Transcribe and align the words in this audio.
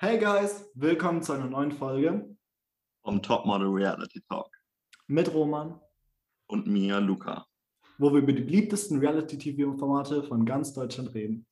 Hey 0.00 0.16
guys, 0.16 0.64
willkommen 0.74 1.24
zu 1.24 1.32
einer 1.32 1.48
neuen 1.48 1.72
Folge 1.72 2.36
vom 3.02 3.20
Topmodel 3.20 3.66
Reality 3.66 4.22
Talk 4.28 4.48
mit 5.08 5.34
Roman 5.34 5.80
und 6.46 6.68
mir, 6.68 7.00
Luca, 7.00 7.48
wo 7.98 8.12
wir 8.12 8.20
über 8.20 8.32
die 8.32 8.44
beliebtesten 8.44 9.00
Reality-TV-Formate 9.00 10.22
von 10.22 10.46
ganz 10.46 10.72
Deutschland 10.72 11.12
reden. 11.14 11.48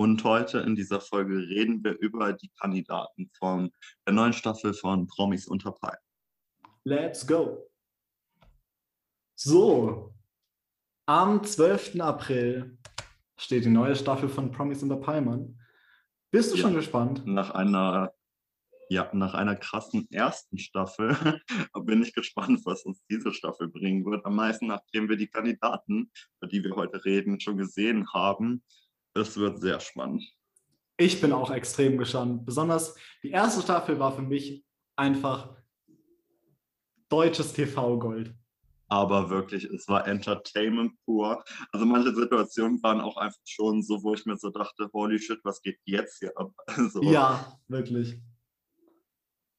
Und 0.00 0.24
heute 0.24 0.58
in 0.58 0.74
dieser 0.74 1.00
Folge 1.00 1.36
reden 1.36 1.84
wir 1.84 1.96
über 2.00 2.32
die 2.32 2.50
Kandidaten 2.60 3.30
von 3.38 3.70
der 4.04 4.14
neuen 4.14 4.32
Staffel 4.32 4.74
von 4.74 5.06
Promis 5.06 5.46
unter 5.46 5.70
Palmen. 5.70 6.00
Let's 6.82 7.24
go! 7.24 7.70
So, 9.36 10.12
am 11.06 11.44
12. 11.44 12.00
April 12.00 12.76
steht 13.36 13.64
die 13.64 13.70
neue 13.70 13.94
Staffel 13.94 14.28
von 14.28 14.50
Promis 14.50 14.82
unter 14.82 14.96
Palmen. 14.96 15.57
Bist 16.30 16.52
du 16.52 16.56
ja, 16.56 16.62
schon 16.62 16.74
gespannt? 16.74 17.26
Nach 17.26 17.50
einer, 17.50 18.12
ja, 18.90 19.10
nach 19.14 19.34
einer 19.34 19.56
krassen 19.56 20.06
ersten 20.10 20.58
Staffel 20.58 21.16
bin 21.84 22.02
ich 22.02 22.12
gespannt, 22.12 22.60
was 22.64 22.84
uns 22.84 23.02
diese 23.10 23.32
Staffel 23.32 23.68
bringen 23.68 24.04
wird. 24.04 24.26
Am 24.26 24.36
meisten, 24.36 24.66
nachdem 24.66 25.08
wir 25.08 25.16
die 25.16 25.28
Kandidaten, 25.28 26.10
über 26.40 26.48
die 26.48 26.62
wir 26.62 26.76
heute 26.76 27.04
reden, 27.04 27.40
schon 27.40 27.56
gesehen 27.56 28.06
haben. 28.12 28.62
Es 29.14 29.36
wird 29.36 29.60
sehr 29.60 29.80
spannend. 29.80 30.24
Ich 30.98 31.20
bin 31.20 31.32
auch 31.32 31.50
extrem 31.50 31.96
gespannt. 31.96 32.44
Besonders 32.44 32.94
die 33.22 33.30
erste 33.30 33.62
Staffel 33.62 33.98
war 33.98 34.12
für 34.12 34.22
mich 34.22 34.64
einfach 34.96 35.56
deutsches 37.08 37.52
TV-Gold 37.54 38.37
aber 38.88 39.28
wirklich, 39.30 39.64
es 39.64 39.86
war 39.88 40.06
Entertainment 40.06 40.92
pur. 41.04 41.44
Also 41.72 41.84
manche 41.84 42.14
Situationen 42.14 42.82
waren 42.82 43.00
auch 43.00 43.16
einfach 43.16 43.40
schon 43.44 43.82
so, 43.82 44.02
wo 44.02 44.14
ich 44.14 44.24
mir 44.24 44.36
so 44.36 44.50
dachte, 44.50 44.88
holy 44.92 45.18
shit, 45.18 45.40
was 45.44 45.60
geht 45.60 45.78
jetzt 45.84 46.18
hier 46.18 46.36
ab? 46.36 46.52
so. 46.92 47.02
Ja, 47.02 47.58
wirklich. 47.68 48.18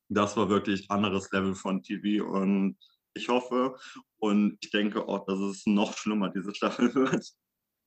Das 0.10 0.36
war 0.36 0.50
wirklich 0.50 0.90
anderes 0.90 1.32
Level 1.32 1.54
von 1.54 1.84
TV 1.84 2.26
und 2.26 2.78
ich 3.14 3.30
hoffe 3.30 3.76
und 4.18 4.58
ich 4.62 4.72
denke 4.72 5.08
auch, 5.08 5.26
dass 5.26 5.40
es 5.40 5.66
noch 5.68 5.96
schlimmer 5.96 6.30
diese 6.30 6.54
Staffel 6.56 6.94
wird. 6.96 7.26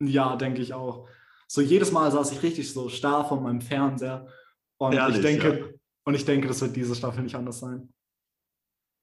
Ja, 0.00 0.36
denke 0.36 0.62
ich 0.62 0.72
auch. 0.74 1.08
So 1.48 1.60
jedes 1.60 1.90
Mal 1.90 2.10
saß 2.10 2.32
ich 2.32 2.42
richtig 2.42 2.72
so 2.72 2.88
starr 2.88 3.26
vor 3.26 3.40
meinem 3.40 3.60
Fernseher 3.60 4.28
und 4.78 4.94
Ehrlich, 4.94 5.16
ich 5.16 5.22
denke, 5.22 5.58
ja. 5.58 5.66
und 6.04 6.14
ich 6.14 6.24
denke, 6.24 6.48
das 6.48 6.60
wird 6.60 6.76
diese 6.76 6.94
Staffel 6.94 7.22
nicht 7.22 7.34
anders 7.34 7.58
sein. 7.58 7.92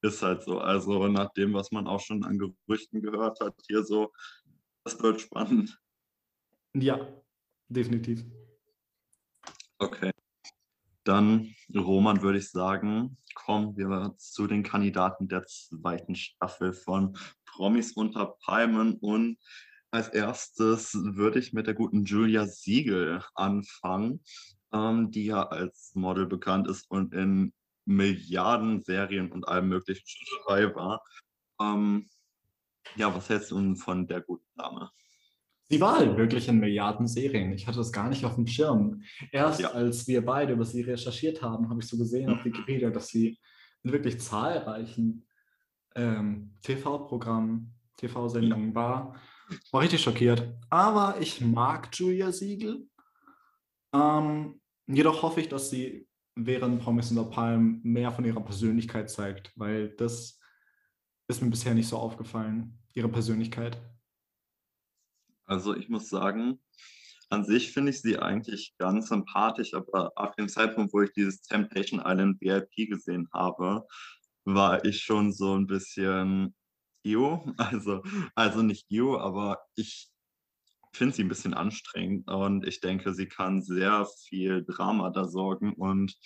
Ist 0.01 0.21
halt 0.21 0.43
so. 0.43 0.59
Also 0.59 1.07
nach 1.07 1.31
dem, 1.33 1.53
was 1.53 1.71
man 1.71 1.87
auch 1.87 1.99
schon 1.99 2.23
an 2.23 2.37
Gerüchten 2.37 3.01
gehört 3.01 3.39
hat, 3.41 3.55
hier 3.67 3.83
so, 3.83 4.11
das 4.83 5.01
wird 5.01 5.19
spannend. 5.19 5.77
Ja, 6.73 6.99
definitiv. 7.67 8.25
Okay. 9.77 10.11
Dann, 11.03 11.53
Roman, 11.73 12.21
würde 12.21 12.37
ich 12.37 12.49
sagen, 12.49 13.17
kommen 13.33 13.75
wir 13.77 14.13
zu 14.17 14.47
den 14.47 14.63
Kandidaten 14.63 15.27
der 15.27 15.45
zweiten 15.45 16.15
Staffel 16.15 16.73
von 16.73 17.17
Promis 17.45 17.93
unter 17.93 18.37
Palmen. 18.43 18.93
Und 18.95 19.37
als 19.91 20.09
erstes 20.09 20.93
würde 20.93 21.39
ich 21.39 21.53
mit 21.53 21.67
der 21.67 21.73
guten 21.73 22.03
Julia 22.03 22.45
Siegel 22.45 23.23
anfangen, 23.33 24.21
ähm, 24.71 25.11
die 25.11 25.25
ja 25.25 25.47
als 25.47 25.91
Model 25.95 26.27
bekannt 26.27 26.67
ist 26.67 26.89
und 26.91 27.13
in 27.13 27.53
Milliarden 27.89 28.83
Serien 28.83 29.31
und 29.31 29.47
allem 29.47 29.69
möglichen 29.69 30.05
dabei 30.45 30.75
war. 30.75 31.03
Ähm, 31.59 32.07
ja, 32.95 33.13
was 33.13 33.29
hältst 33.29 33.49
du 33.49 33.75
von 33.75 34.07
der 34.07 34.21
guten 34.21 34.45
Dame? 34.55 34.91
Sie 35.69 35.81
war 35.81 35.97
halt 35.97 36.17
wirklich 36.17 36.47
in 36.47 36.59
Milliarden 36.59 37.07
Serien. 37.07 37.51
Ich 37.51 37.67
hatte 37.67 37.77
das 37.77 37.91
gar 37.91 38.09
nicht 38.09 38.25
auf 38.25 38.35
dem 38.35 38.47
Schirm. 38.47 39.01
Erst 39.31 39.61
ja. 39.61 39.71
als 39.71 40.07
wir 40.07 40.23
beide 40.23 40.53
über 40.53 40.65
sie 40.65 40.81
recherchiert 40.81 41.41
haben, 41.41 41.69
habe 41.69 41.79
ich 41.81 41.87
so 41.87 41.97
gesehen 41.97 42.29
auf 42.29 42.45
Wikipedia, 42.45 42.89
dass 42.91 43.07
sie 43.07 43.39
in 43.83 43.91
wirklich 43.91 44.19
zahlreichen 44.19 45.27
ähm, 45.95 46.55
TV-Programmen, 46.61 47.73
TV-Sendungen 47.97 48.69
ja. 48.69 48.75
war. 48.75 49.15
War 49.71 49.81
richtig 49.81 50.01
schockiert. 50.01 50.53
Aber 50.69 51.17
ich 51.19 51.41
mag 51.41 51.89
Julia 51.93 52.31
Siegel. 52.31 52.87
Ähm, 53.93 54.61
jedoch 54.87 55.23
hoffe 55.23 55.41
ich, 55.41 55.49
dass 55.49 55.69
sie 55.69 56.08
während 56.45 56.81
Promis 56.81 57.09
in 57.09 57.17
der 57.17 57.23
Palm 57.23 57.81
mehr 57.83 58.11
von 58.11 58.25
ihrer 58.25 58.41
Persönlichkeit 58.41 59.09
zeigt, 59.09 59.51
weil 59.55 59.89
das 59.89 60.39
ist 61.27 61.41
mir 61.41 61.49
bisher 61.49 61.73
nicht 61.73 61.87
so 61.87 61.97
aufgefallen, 61.97 62.79
ihre 62.93 63.09
Persönlichkeit. 63.09 63.77
Also 65.45 65.75
ich 65.75 65.89
muss 65.89 66.09
sagen, 66.09 66.59
an 67.29 67.45
sich 67.45 67.71
finde 67.71 67.91
ich 67.91 68.01
sie 68.01 68.17
eigentlich 68.17 68.75
ganz 68.77 69.09
sympathisch, 69.09 69.73
aber 69.73 70.11
ab 70.15 70.35
dem 70.35 70.49
Zeitpunkt, 70.49 70.93
wo 70.93 71.01
ich 71.01 71.11
dieses 71.13 71.41
Temptation 71.41 72.01
Island 72.03 72.41
VIP 72.41 72.89
gesehen 72.89 73.27
habe, 73.33 73.85
war 74.45 74.83
ich 74.83 75.01
schon 75.01 75.31
so 75.31 75.55
ein 75.55 75.67
bisschen 75.67 76.55
Io, 77.03 77.53
also, 77.57 78.03
also 78.35 78.61
nicht 78.61 78.85
Io, 78.89 79.19
aber 79.19 79.59
ich 79.75 80.09
finde 80.93 81.15
sie 81.15 81.23
ein 81.23 81.29
bisschen 81.29 81.53
anstrengend 81.53 82.29
und 82.29 82.67
ich 82.67 82.81
denke, 82.81 83.13
sie 83.13 83.27
kann 83.27 83.61
sehr 83.61 84.05
viel 84.05 84.63
Drama 84.65 85.09
da 85.09 85.25
sorgen 85.25 85.73
und 85.73 86.17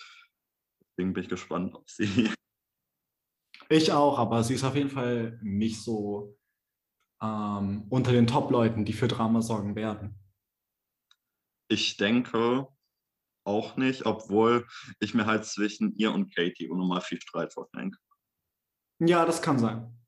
deswegen 0.82 1.14
bin 1.14 1.24
ich 1.24 1.30
gespannt, 1.30 1.76
ob 1.76 1.90
sie. 1.90 2.32
Ich 3.70 3.92
auch, 3.92 4.20
aber 4.20 4.44
sie 4.44 4.56
ist 4.56 4.66
auf 4.66 4.76
jeden 4.76 4.90
Fall 4.90 5.40
nicht 5.42 5.82
so 5.82 6.38
ähm, 7.22 7.86
unter 7.90 8.12
den 8.12 8.28
Top-Leuten, 8.28 8.86
die 8.86 8.94
für 8.94 9.08
Drama 9.08 9.42
sorgen 9.42 9.76
werden. 9.76 10.20
Ich 11.70 11.98
denke 11.98 12.68
auch 13.46 13.78
nicht, 13.78 14.06
obwohl 14.06 14.68
ich 15.00 15.14
mir 15.14 15.26
halt 15.26 15.46
zwischen 15.46 15.96
ihr 15.96 16.12
und 16.12 16.36
Katie 16.36 16.70
unnormal 16.70 17.02
viel 17.02 17.22
Streit 17.22 17.54
vorstellen 17.54 17.92
kann. 17.92 19.08
Ja, 19.08 19.26
das 19.26 19.42
kann 19.42 19.58
sein. 19.58 20.03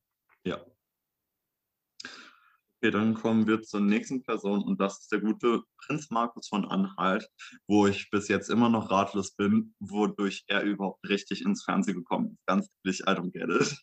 Okay, 2.85 2.91
dann 2.91 3.15
kommen 3.15 3.47
wir 3.47 3.63
zur 3.63 3.79
nächsten 3.79 4.21
Person 4.21 4.61
und 4.61 4.79
das 4.79 4.99
ist 4.99 5.11
der 5.11 5.19
gute 5.19 5.63
Prinz 5.79 6.11
Markus 6.11 6.49
von 6.49 6.65
Anhalt, 6.65 7.27
wo 7.67 7.87
ich 7.87 8.11
bis 8.11 8.27
jetzt 8.27 8.47
immer 8.47 8.69
noch 8.69 8.91
ratlos 8.91 9.31
bin, 9.31 9.73
wodurch 9.79 10.43
er 10.45 10.61
überhaupt 10.61 11.03
richtig 11.09 11.43
ins 11.43 11.63
Fernsehen 11.63 11.95
gekommen 11.95 12.33
ist. 12.33 12.45
Ganz 12.45 12.69
ehrlich, 12.83 12.99
I 12.99 13.03
don't 13.05 13.31
get 13.31 13.49
it. 13.49 13.75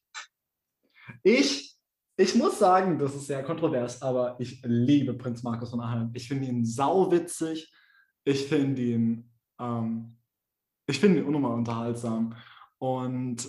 Ich, 1.25 1.77
ich 2.17 2.37
muss 2.37 2.61
sagen, 2.61 2.97
das 2.97 3.17
ist 3.17 3.27
sehr 3.27 3.43
kontrovers, 3.43 4.01
aber 4.03 4.37
ich 4.39 4.63
liebe 4.63 5.15
Prinz 5.15 5.43
Markus 5.43 5.71
von 5.71 5.81
Anhalt. 5.81 6.11
Ich 6.13 6.29
finde 6.29 6.47
ihn 6.47 6.65
sauwitzig. 6.65 7.75
Ich 8.23 8.47
finde 8.47 8.83
ihn, 8.83 9.33
ähm, 9.59 10.17
ich 10.87 11.01
finde 11.01 11.19
ihn 11.19 11.27
unnormal 11.27 11.55
unterhaltsam. 11.55 12.37
Und 12.79 13.49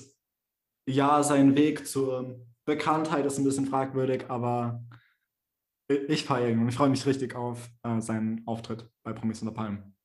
ja, 0.88 1.22
sein 1.22 1.56
Weg 1.56 1.86
zur 1.86 2.44
Bekanntheit 2.66 3.28
ist 3.28 3.38
ein 3.38 3.44
bisschen 3.44 3.68
fragwürdig, 3.68 4.32
aber 4.32 4.84
ich 5.96 6.26
feiere 6.26 6.50
ihn 6.50 6.60
und 6.60 6.70
ich 6.70 6.76
freue 6.76 6.90
mich 6.90 7.06
richtig 7.06 7.36
auf 7.36 7.70
äh, 7.84 8.00
seinen 8.02 8.46
Auftritt 8.48 8.90
bei 9.04 9.14
Promis 9.14 9.42
unter 9.42 9.54
Palmen. 9.54 9.96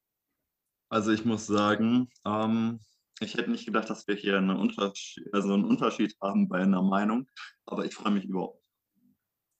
Also 0.90 1.12
ich 1.12 1.24
muss 1.24 1.46
sagen, 1.46 2.08
ähm, 2.24 2.80
ich 3.20 3.34
hätte 3.34 3.50
nicht 3.50 3.66
gedacht, 3.66 3.90
dass 3.90 4.06
wir 4.06 4.14
hier 4.14 4.38
eine 4.38 4.58
Unterschied, 4.58 5.32
also 5.32 5.52
einen 5.52 5.64
Unterschied 5.64 6.16
haben 6.22 6.48
bei 6.48 6.60
einer 6.60 6.82
Meinung, 6.82 7.28
aber 7.66 7.84
ich 7.84 7.94
freue 7.94 8.12
mich 8.12 8.24
überhaupt. 8.24 8.62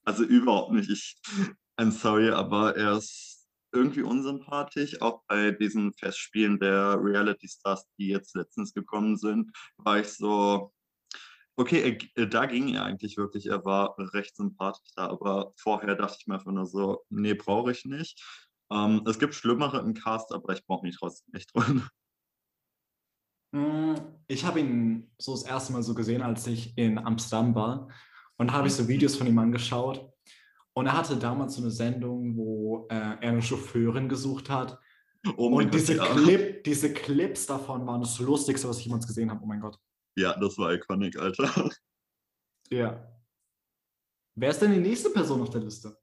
Also 0.04 0.24
überhaupt 0.24 0.72
nicht. 0.72 0.90
Ich, 0.90 1.20
I'm 1.78 1.90
sorry, 1.90 2.30
aber 2.30 2.76
er 2.76 2.96
ist 2.96 3.46
irgendwie 3.72 4.02
unsympathisch. 4.02 5.00
Auch 5.02 5.22
bei 5.28 5.50
diesen 5.50 5.92
Festspielen 5.92 6.58
der 6.58 6.98
Reality 6.98 7.48
Stars, 7.48 7.86
die 7.98 8.08
jetzt 8.08 8.34
letztens 8.34 8.72
gekommen 8.72 9.16
sind, 9.16 9.50
war 9.76 10.00
ich 10.00 10.08
so, 10.08 10.72
Okay, 11.58 11.98
äh, 12.14 12.28
da 12.28 12.46
ging 12.46 12.72
er 12.72 12.84
eigentlich 12.84 13.16
wirklich. 13.16 13.46
Er 13.46 13.64
war 13.64 13.96
recht 14.14 14.36
sympathisch 14.36 14.92
da, 14.94 15.08
aber 15.08 15.52
vorher 15.56 15.96
dachte 15.96 16.16
ich 16.20 16.28
mir 16.28 16.34
einfach 16.34 16.52
nur 16.52 16.66
so, 16.66 17.04
nee, 17.10 17.34
brauche 17.34 17.72
ich 17.72 17.84
nicht. 17.84 18.22
Ähm, 18.70 19.02
es 19.08 19.18
gibt 19.18 19.34
Schlimmere 19.34 19.80
im 19.80 19.92
Cast, 19.92 20.32
aber 20.32 20.52
ich 20.52 20.64
brauche 20.64 20.86
mich 20.86 20.96
trotzdem 20.96 21.32
nicht 21.32 21.50
drin. 21.54 21.82
Hm, 23.52 23.96
ich 24.28 24.44
habe 24.44 24.60
ihn 24.60 25.10
so 25.18 25.32
das 25.32 25.42
erste 25.42 25.72
Mal 25.72 25.82
so 25.82 25.94
gesehen, 25.94 26.22
als 26.22 26.46
ich 26.46 26.78
in 26.78 26.96
Amsterdam 26.96 27.56
war. 27.56 27.88
Und 28.36 28.48
da 28.48 28.52
habe 28.52 28.68
ich 28.68 28.74
so 28.74 28.86
Videos 28.86 29.16
von 29.16 29.26
ihm 29.26 29.38
angeschaut. 29.40 30.12
Und 30.74 30.86
er 30.86 30.96
hatte 30.96 31.16
damals 31.16 31.56
so 31.56 31.62
eine 31.62 31.72
Sendung, 31.72 32.36
wo 32.36 32.86
äh, 32.88 32.94
er 32.94 33.18
eine 33.18 33.42
Chauffeurin 33.42 34.08
gesucht 34.08 34.48
hat. 34.48 34.78
Oh 35.36 35.48
und 35.48 35.74
diese, 35.74 35.96
Gott, 35.96 36.06
ja. 36.06 36.14
Clip, 36.14 36.62
diese 36.62 36.92
Clips 36.92 37.46
davon 37.46 37.84
waren 37.84 38.00
das 38.00 38.20
Lustigste, 38.20 38.68
was 38.68 38.78
ich 38.78 38.84
jemals 38.84 39.08
gesehen 39.08 39.28
habe. 39.28 39.40
Oh 39.42 39.46
mein 39.46 39.58
Gott. 39.58 39.76
Ja, 40.18 40.36
das 40.36 40.58
war 40.58 40.74
iconic, 40.74 41.16
Alter. 41.16 41.70
Ja. 42.70 43.08
Wer 44.34 44.50
ist 44.50 44.60
denn 44.60 44.72
die 44.72 44.80
nächste 44.80 45.10
Person 45.10 45.40
auf 45.40 45.50
der 45.50 45.62
Liste? 45.62 45.96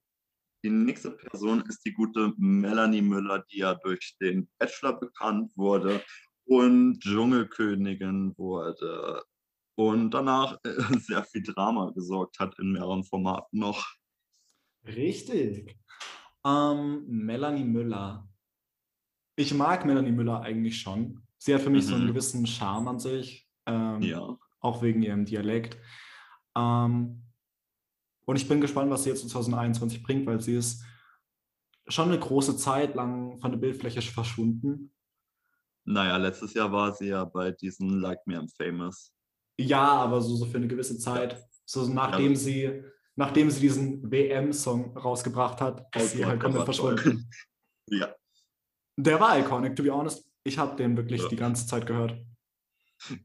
Die 0.64 0.70
nächste 0.70 1.12
Person 1.12 1.62
ist 1.68 1.86
die 1.86 1.94
gute 1.94 2.34
Melanie 2.38 3.02
Müller, 3.02 3.46
die 3.52 3.60
ja 3.60 3.76
durch 3.76 4.16
den 4.20 4.50
Bachelor 4.58 5.00
bekannt 5.00 5.52
wurde 5.56 6.02
und 6.46 7.00
Dschungelkönigin 7.02 8.36
wurde 8.38 9.24
und 9.78 10.12
danach 10.12 10.58
äh, 10.64 10.70
sehr 11.00 11.24
viel 11.26 11.44
Drama 11.44 11.92
gesorgt 11.92 12.40
hat 12.40 12.58
in 12.58 12.72
mehreren 12.72 13.04
Formaten 13.04 13.60
noch. 13.60 13.86
Richtig. 14.86 15.78
Ähm, 16.46 17.06
Melanie 17.06 17.66
Müller. 17.66 18.28
Ich 19.36 19.54
mag 19.54 19.86
Melanie 19.86 20.14
Müller 20.14 20.42
eigentlich 20.42 20.80
schon 20.80 21.26
Sie 21.46 21.54
hat 21.54 21.62
für 21.62 21.70
mich 21.70 21.86
mhm. 21.86 21.90
so 21.90 21.96
einen 21.96 22.04
mhm. 22.06 22.10
gewissen 22.10 22.48
Charme 22.48 22.88
an 22.88 23.00
sich. 23.00 23.45
Ähm, 23.66 24.02
ja. 24.02 24.38
Auch 24.60 24.82
wegen 24.82 25.04
ihrem 25.04 25.26
Dialekt. 25.26 25.78
Ähm, 26.56 27.24
und 28.26 28.36
ich 28.36 28.48
bin 28.48 28.62
gespannt, 28.62 28.90
was 28.92 29.04
sie 29.04 29.10
jetzt 29.10 29.28
2021 29.30 30.02
bringt, 30.04 30.26
weil 30.26 30.42
sie 30.42 30.56
ist 30.56 30.84
schon 31.88 32.10
eine 32.10 32.20
große 32.20 32.58
Zeit 32.58 32.96
lang 32.96 33.38
von 33.40 33.52
der 33.52 33.60
Bildfläche 33.60 34.02
verschwunden. 34.02 34.92
Naja, 35.86 36.18
letztes 36.18 36.54
Jahr 36.56 36.72
war 36.72 36.94
sie 36.94 37.10
ja 37.10 37.24
bei 37.26 37.52
diesen 37.52 38.00
Like 38.00 38.26
Me 38.26 38.40
I'm 38.40 38.50
Famous. 38.58 39.14
Ja, 39.58 39.84
aber 39.84 40.22
so, 40.22 40.36
so 40.36 40.46
für 40.46 40.58
eine 40.58 40.68
gewisse 40.68 40.98
Zeit. 40.98 41.42
So 41.66 41.88
nachdem 41.88 42.32
ja. 42.32 42.38
sie, 42.38 42.84
nachdem 43.16 43.52
sie 43.52 43.62
diesen 43.62 44.12
WM-Song 44.12 44.98
rausgebracht 44.98 45.62
hat, 45.62 45.86
ist 45.96 46.12
sie 46.12 46.26
halt 46.26 46.42
komplett 46.42 46.66
verschwunden. 46.66 47.30
ja. 47.90 48.14
Der 48.98 49.20
war 49.20 49.38
iconic, 49.38 49.76
to 49.76 49.84
be 49.84 49.92
honest. 49.92 50.26
Ich 50.44 50.58
habe 50.58 50.76
den 50.76 50.98
wirklich 50.98 51.22
ja. 51.22 51.28
die 51.28 51.36
ganze 51.36 51.68
Zeit 51.68 51.86
gehört. 51.86 52.18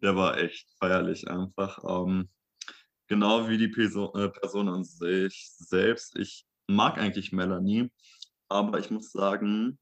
Der 0.02 0.16
war 0.16 0.38
echt 0.38 0.68
feierlich 0.78 1.28
einfach. 1.28 1.78
Ähm, 1.84 2.28
genau 3.08 3.48
wie 3.48 3.58
die 3.58 3.68
Person, 3.68 4.10
äh, 4.18 4.28
Person 4.28 4.68
an 4.68 4.84
sich 4.84 5.50
selbst. 5.56 6.16
Ich 6.16 6.46
mag 6.68 6.98
eigentlich 6.98 7.32
Melanie, 7.32 7.90
aber 8.48 8.78
ich 8.78 8.90
muss 8.90 9.12
sagen, 9.12 9.78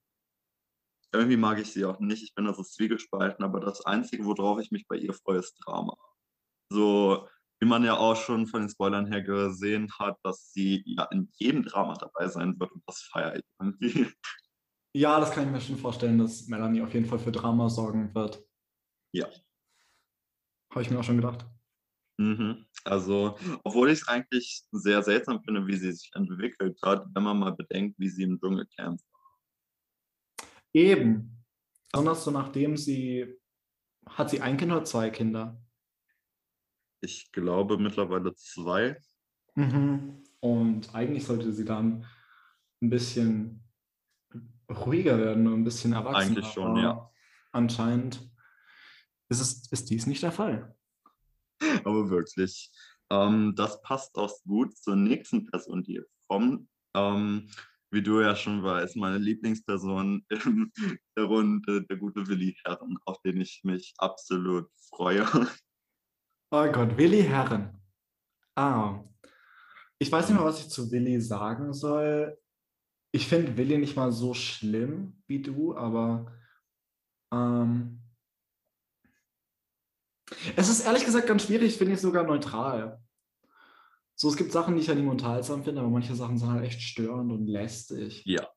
irgendwie 1.12 1.36
mag 1.36 1.58
ich 1.58 1.72
sie 1.72 1.84
auch 1.84 2.00
nicht. 2.00 2.22
Ich 2.22 2.34
bin 2.34 2.44
da 2.44 2.54
so 2.54 2.62
zwiegespalten, 2.62 3.44
aber 3.44 3.60
das 3.60 3.84
Einzige, 3.86 4.24
worauf 4.24 4.60
ich 4.60 4.70
mich 4.70 4.86
bei 4.86 4.96
ihr 4.96 5.14
freue, 5.14 5.38
ist 5.38 5.54
Drama. 5.64 5.96
So, 6.70 7.26
wie 7.60 7.66
man 7.66 7.84
ja 7.84 7.96
auch 7.96 8.16
schon 8.16 8.46
von 8.46 8.62
den 8.62 8.70
Spoilern 8.70 9.10
her 9.10 9.22
gesehen 9.22 9.90
hat, 9.98 10.18
dass 10.22 10.52
sie 10.52 10.82
ja 10.84 11.04
in 11.10 11.30
jedem 11.38 11.64
Drama 11.64 11.94
dabei 11.94 12.28
sein 12.28 12.58
wird 12.58 12.72
und 12.72 12.82
das 12.86 13.02
feiere 13.02 13.36
ich 13.36 13.44
irgendwie. 13.58 14.12
Ja, 14.94 15.20
das 15.20 15.30
kann 15.30 15.44
ich 15.44 15.50
mir 15.50 15.60
schon 15.60 15.76
vorstellen, 15.76 16.18
dass 16.18 16.46
Melanie 16.48 16.82
auf 16.82 16.92
jeden 16.94 17.06
Fall 17.06 17.18
für 17.18 17.30
Drama 17.30 17.68
sorgen 17.68 18.14
wird. 18.14 18.42
Ja. 19.12 19.28
Habe 20.70 20.82
ich 20.82 20.90
mir 20.90 20.98
auch 20.98 21.04
schon 21.04 21.16
gedacht. 21.16 21.46
Mhm. 22.18 22.66
Also, 22.84 23.38
obwohl 23.64 23.90
ich 23.90 24.00
es 24.00 24.08
eigentlich 24.08 24.62
sehr 24.72 25.02
seltsam 25.02 25.42
finde, 25.42 25.66
wie 25.66 25.76
sie 25.76 25.92
sich 25.92 26.10
entwickelt 26.14 26.78
hat, 26.82 27.06
wenn 27.14 27.22
man 27.22 27.38
mal 27.38 27.54
bedenkt, 27.54 27.98
wie 27.98 28.08
sie 28.08 28.24
im 28.24 28.38
Dschungelcamp 28.38 29.00
war. 29.00 30.48
Eben. 30.72 31.44
Besonders 31.92 32.24
so 32.24 32.30
nachdem 32.30 32.76
sie, 32.76 33.38
hat 34.06 34.30
sie 34.30 34.40
ein 34.40 34.56
Kind 34.56 34.72
oder 34.72 34.84
zwei 34.84 35.10
Kinder? 35.10 35.60
Ich 37.00 37.30
glaube 37.32 37.78
mittlerweile 37.78 38.34
zwei. 38.34 39.00
Mhm. 39.54 40.24
Und 40.40 40.94
eigentlich 40.94 41.24
sollte 41.24 41.52
sie 41.52 41.64
dann 41.64 42.04
ein 42.82 42.90
bisschen 42.90 43.64
ruhiger 44.70 45.18
werden 45.18 45.46
und 45.46 45.54
ein 45.54 45.64
bisschen 45.64 45.92
erwachsener. 45.92 46.18
Eigentlich 46.18 46.46
schon, 46.46 46.76
ja. 46.76 47.10
Anscheinend 47.52 48.30
ist, 49.28 49.40
es, 49.40 49.72
ist 49.72 49.90
dies 49.90 50.06
nicht 50.06 50.22
der 50.22 50.32
Fall. 50.32 50.74
Aber 51.84 52.10
wirklich. 52.10 52.70
Ähm, 53.10 53.54
das 53.56 53.80
passt 53.82 54.16
auch 54.16 54.32
gut 54.46 54.76
zur 54.76 54.96
nächsten 54.96 55.46
Person, 55.46 55.82
die 55.82 55.94
jetzt 55.94 56.12
kommt. 56.28 56.68
Ähm, 56.94 57.48
wie 57.90 58.02
du 58.02 58.20
ja 58.20 58.36
schon 58.36 58.62
weißt, 58.62 58.96
meine 58.96 59.18
Lieblingsperson 59.18 60.24
in 60.28 60.72
der 61.16 61.24
Runde, 61.24 61.84
der 61.84 61.96
gute 61.96 62.26
Willi 62.26 62.56
Herren, 62.64 62.98
auf 63.04 63.20
den 63.22 63.40
ich 63.40 63.60
mich 63.64 63.94
absolut 63.98 64.68
freue. 64.90 65.26
Oh 66.50 66.66
Gott, 66.72 66.96
Willi 66.96 67.22
Herren. 67.22 67.78
Ah. 68.56 69.04
Ich 69.98 70.10
weiß 70.10 70.28
nicht 70.28 70.38
mehr, 70.38 70.46
was 70.46 70.60
ich 70.60 70.70
zu 70.70 70.90
Willi 70.90 71.20
sagen 71.20 71.72
soll. 71.72 72.38
Ich 73.12 73.26
finde 73.26 73.56
Willi 73.56 73.78
nicht 73.78 73.96
mal 73.96 74.12
so 74.12 74.32
schlimm 74.32 75.22
wie 75.26 75.42
du, 75.42 75.76
aber 75.76 76.32
ähm, 77.32 78.00
es 80.56 80.68
ist 80.68 80.86
ehrlich 80.86 81.04
gesagt 81.04 81.26
ganz 81.26 81.44
schwierig, 81.44 81.76
finde 81.76 81.94
ich 81.94 82.00
sogar 82.00 82.24
neutral. 82.24 83.00
So, 84.14 84.28
es 84.28 84.36
gibt 84.36 84.52
Sachen, 84.52 84.74
die 84.74 84.82
ich 84.82 84.90
an 84.90 84.98
ihm 84.98 85.08
unterhaltsam 85.08 85.62
finde, 85.62 85.80
aber 85.80 85.90
manche 85.90 86.14
Sachen 86.14 86.38
sind 86.38 86.50
halt 86.50 86.64
echt 86.64 86.82
störend 86.82 87.30
und 87.30 87.46
lästig. 87.46 88.22
Ja, 88.24 88.48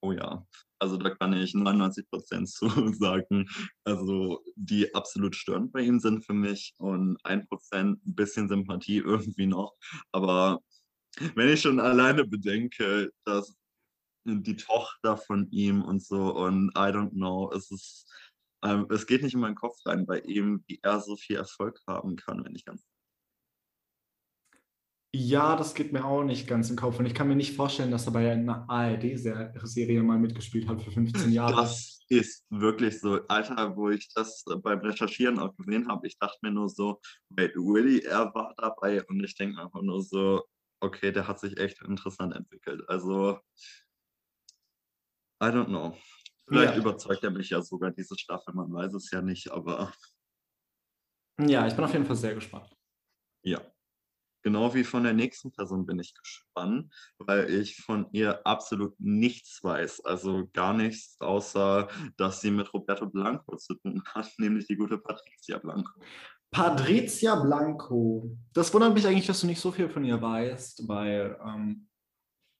oh 0.00 0.12
ja. 0.12 0.46
Also 0.78 0.96
da 0.96 1.10
kann 1.10 1.34
ich 1.34 1.52
99 1.52 2.08
Prozent 2.08 2.48
zu 2.48 2.68
sagen. 2.94 3.46
Also 3.84 4.42
die 4.56 4.94
absolut 4.94 5.36
störend 5.36 5.72
bei 5.72 5.80
ihm 5.80 6.00
sind 6.00 6.24
für 6.24 6.32
mich 6.32 6.74
und 6.78 7.18
ein 7.24 7.46
Prozent 7.46 8.04
ein 8.06 8.14
bisschen 8.14 8.48
Sympathie 8.48 8.98
irgendwie 9.04 9.46
noch. 9.46 9.74
Aber 10.12 10.60
wenn 11.34 11.48
ich 11.50 11.60
schon 11.60 11.80
alleine 11.80 12.24
bedenke, 12.24 13.12
dass 13.24 13.54
die 14.24 14.56
Tochter 14.56 15.16
von 15.16 15.50
ihm 15.50 15.82
und 15.82 16.02
so 16.02 16.34
und 16.34 16.70
I 16.70 16.92
don't 16.92 17.10
know, 17.10 17.50
es 17.52 17.70
ist 17.70 18.06
ähm, 18.62 18.86
es 18.90 19.06
geht 19.06 19.22
nicht 19.22 19.34
in 19.34 19.40
meinen 19.40 19.54
Kopf 19.54 19.76
rein 19.86 20.06
bei 20.06 20.20
ihm, 20.20 20.62
wie 20.66 20.78
er 20.82 21.00
so 21.00 21.16
viel 21.16 21.36
Erfolg 21.36 21.80
haben 21.86 22.16
kann, 22.16 22.44
wenn 22.44 22.54
ich 22.54 22.64
ganz. 22.64 22.84
Ja, 25.12 25.56
das 25.56 25.74
geht 25.74 25.92
mir 25.92 26.04
auch 26.04 26.22
nicht 26.22 26.46
ganz 26.46 26.70
im 26.70 26.76
Kopf. 26.76 27.00
Und 27.00 27.06
ich 27.06 27.14
kann 27.14 27.26
mir 27.26 27.34
nicht 27.34 27.56
vorstellen, 27.56 27.90
dass 27.90 28.06
er 28.06 28.12
bei 28.12 28.30
einer 28.30 28.64
ARD-Serie 28.70 30.02
mal 30.04 30.18
mitgespielt 30.20 30.68
hat 30.68 30.82
für 30.82 30.92
15 30.92 31.32
Jahre. 31.32 31.56
Das 31.56 32.04
ist 32.08 32.44
wirklich 32.48 33.00
so. 33.00 33.20
Alter, 33.26 33.76
wo 33.76 33.90
ich 33.90 34.08
das 34.14 34.44
beim 34.62 34.78
Recherchieren 34.78 35.40
auch 35.40 35.56
gesehen 35.56 35.88
habe, 35.88 36.06
ich 36.06 36.16
dachte 36.16 36.38
mir 36.42 36.52
nur 36.52 36.68
so, 36.68 37.00
wait, 37.30 37.56
Willy, 37.56 38.00
er 38.00 38.32
war 38.34 38.54
dabei. 38.56 39.02
Und 39.04 39.24
ich 39.24 39.34
denke 39.34 39.60
einfach 39.60 39.82
nur 39.82 40.00
so, 40.00 40.44
okay, 40.80 41.10
der 41.10 41.26
hat 41.26 41.40
sich 41.40 41.58
echt 41.58 41.82
interessant 41.82 42.34
entwickelt. 42.36 42.88
Also, 42.88 43.40
I 45.42 45.46
don't 45.46 45.66
know. 45.66 45.96
Vielleicht 46.50 46.74
ja. 46.74 46.80
überzeugt 46.80 47.22
er 47.22 47.30
mich 47.30 47.50
ja 47.50 47.62
sogar 47.62 47.92
diese 47.92 48.18
Staffel, 48.18 48.52
man 48.52 48.72
weiß 48.72 48.94
es 48.94 49.08
ja 49.12 49.22
nicht, 49.22 49.52
aber. 49.52 49.92
Ja, 51.40 51.64
ich 51.68 51.74
bin 51.74 51.84
auf 51.84 51.92
jeden 51.92 52.04
Fall 52.04 52.16
sehr 52.16 52.34
gespannt. 52.34 52.76
Ja. 53.44 53.60
Genau 54.42 54.74
wie 54.74 54.82
von 54.82 55.04
der 55.04 55.12
nächsten 55.12 55.52
Person 55.52 55.86
bin 55.86 56.00
ich 56.00 56.12
gespannt, 56.12 56.92
weil 57.18 57.48
ich 57.50 57.76
von 57.76 58.08
ihr 58.10 58.44
absolut 58.44 58.98
nichts 58.98 59.62
weiß. 59.62 60.04
Also 60.04 60.48
gar 60.52 60.74
nichts, 60.74 61.20
außer 61.20 61.88
dass 62.16 62.40
sie 62.40 62.50
mit 62.50 62.72
Roberto 62.74 63.06
Blanco 63.06 63.56
zu 63.56 63.74
tun 63.74 64.02
hat, 64.06 64.28
nämlich 64.38 64.66
die 64.66 64.76
gute 64.76 64.98
Patricia 64.98 65.58
Blanco. 65.58 66.00
Patricia 66.50 67.36
Blanco. 67.36 68.36
Das 68.52 68.74
wundert 68.74 68.94
mich 68.94 69.06
eigentlich, 69.06 69.26
dass 69.26 69.40
du 69.40 69.46
nicht 69.46 69.60
so 69.60 69.70
viel 69.70 69.88
von 69.88 70.04
ihr 70.04 70.20
weißt, 70.20 70.88
weil 70.88 71.38
ähm, 71.46 71.86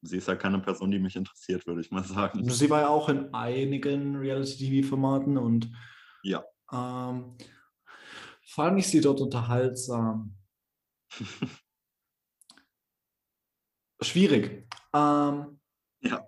sie 0.02 0.16
ist 0.16 0.28
ja 0.28 0.36
keine 0.36 0.58
Person, 0.60 0.90
die 0.90 0.98
mich 0.98 1.16
interessiert, 1.16 1.66
würde 1.66 1.80
ich 1.80 1.90
mal 1.90 2.04
sagen. 2.04 2.48
Sie 2.48 2.70
war 2.70 2.80
ja 2.82 2.88
auch 2.88 3.08
in 3.08 3.32
einigen 3.34 4.16
Reality-TV-Formaten 4.16 5.36
und 5.38 5.70
ja. 6.22 6.44
Ähm, 6.72 7.36
fand 8.46 8.78
ich 8.78 8.88
sie 8.88 9.00
dort 9.00 9.20
unterhaltsam. 9.20 10.36
schwierig. 14.02 14.66
Ähm, 14.94 15.60
ja, 16.02 16.26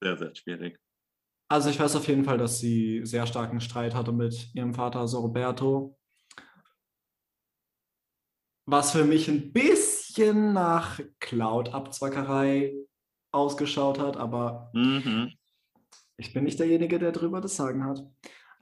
sehr, 0.00 0.16
sehr 0.16 0.34
schwierig. 0.34 0.78
Also 1.48 1.70
ich 1.70 1.80
weiß 1.80 1.96
auf 1.96 2.06
jeden 2.06 2.24
Fall, 2.24 2.38
dass 2.38 2.58
sie 2.58 3.04
sehr 3.04 3.26
starken 3.26 3.60
Streit 3.60 3.94
hatte 3.94 4.12
mit 4.12 4.54
ihrem 4.54 4.74
Vater, 4.74 5.00
also 5.00 5.20
Roberto. 5.20 5.98
Was 8.66 8.92
für 8.92 9.04
mich 9.04 9.28
ein 9.28 9.52
bisschen 9.52 9.99
bisschen 10.10 10.52
nach 10.52 11.00
Cloud-Abzwackerei 11.20 12.74
ausgeschaut 13.32 14.00
hat, 14.00 14.16
aber 14.16 14.70
mhm. 14.74 15.32
ich 16.16 16.32
bin 16.32 16.44
nicht 16.44 16.58
derjenige, 16.58 16.98
der 16.98 17.12
darüber 17.12 17.40
das 17.40 17.54
Sagen 17.54 17.84
hat. 17.84 18.04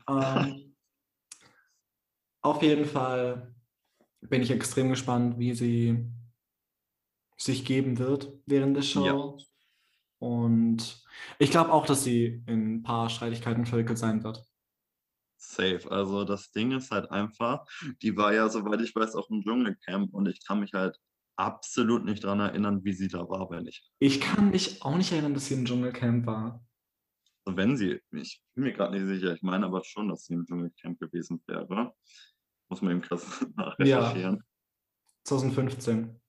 Ähm, 0.08 0.76
auf 2.42 2.62
jeden 2.62 2.84
Fall 2.84 3.54
bin 4.20 4.42
ich 4.42 4.50
extrem 4.50 4.90
gespannt, 4.90 5.38
wie 5.38 5.54
sie 5.54 6.06
sich 7.38 7.64
geben 7.64 7.98
wird 7.98 8.30
während 8.44 8.76
der 8.76 8.82
Show. 8.82 9.06
Ja. 9.06 9.44
Und 10.18 11.02
ich 11.38 11.50
glaube 11.50 11.72
auch, 11.72 11.86
dass 11.86 12.04
sie 12.04 12.42
in 12.46 12.74
ein 12.74 12.82
paar 12.82 13.08
Streitigkeiten 13.08 13.64
verwickelt 13.64 13.96
sein 13.96 14.22
wird. 14.22 14.44
Safe. 15.38 15.90
Also 15.90 16.24
das 16.24 16.50
Ding 16.50 16.72
ist 16.72 16.90
halt 16.90 17.10
einfach, 17.10 17.64
die 18.02 18.16
war 18.16 18.34
ja, 18.34 18.48
soweit 18.50 18.82
ich 18.82 18.94
weiß, 18.94 19.14
auch 19.14 19.30
im 19.30 19.42
Dschungelcamp 19.42 20.12
und 20.12 20.28
ich 20.28 20.44
kann 20.44 20.60
mich 20.60 20.74
halt 20.74 20.98
absolut 21.38 22.04
nicht 22.04 22.24
daran 22.24 22.40
erinnern, 22.40 22.84
wie 22.84 22.92
sie 22.92 23.08
da 23.08 23.28
war, 23.28 23.48
wenn 23.50 23.66
ich. 23.66 23.88
Ich 24.00 24.20
kann 24.20 24.50
mich 24.50 24.82
auch 24.82 24.96
nicht 24.96 25.12
erinnern, 25.12 25.34
dass 25.34 25.46
sie 25.46 25.54
im 25.54 25.64
Dschungelcamp 25.64 26.26
war. 26.26 26.64
Also 27.44 27.56
wenn 27.56 27.76
sie, 27.76 28.00
ich 28.12 28.42
bin 28.54 28.64
mir 28.64 28.72
gerade 28.72 28.98
nicht 28.98 29.06
sicher, 29.06 29.34
ich 29.34 29.42
meine 29.42 29.66
aber 29.66 29.82
schon, 29.84 30.08
dass 30.08 30.24
sie 30.24 30.34
im 30.34 30.44
Dschungelcamp 30.44 30.98
gewesen 30.98 31.42
wäre. 31.46 31.94
Muss 32.68 32.82
man 32.82 32.92
eben 32.92 33.00
krass 33.00 33.46
nachrecherchieren. 33.56 34.36
Ja. 34.36 34.42
2015. 35.24 36.20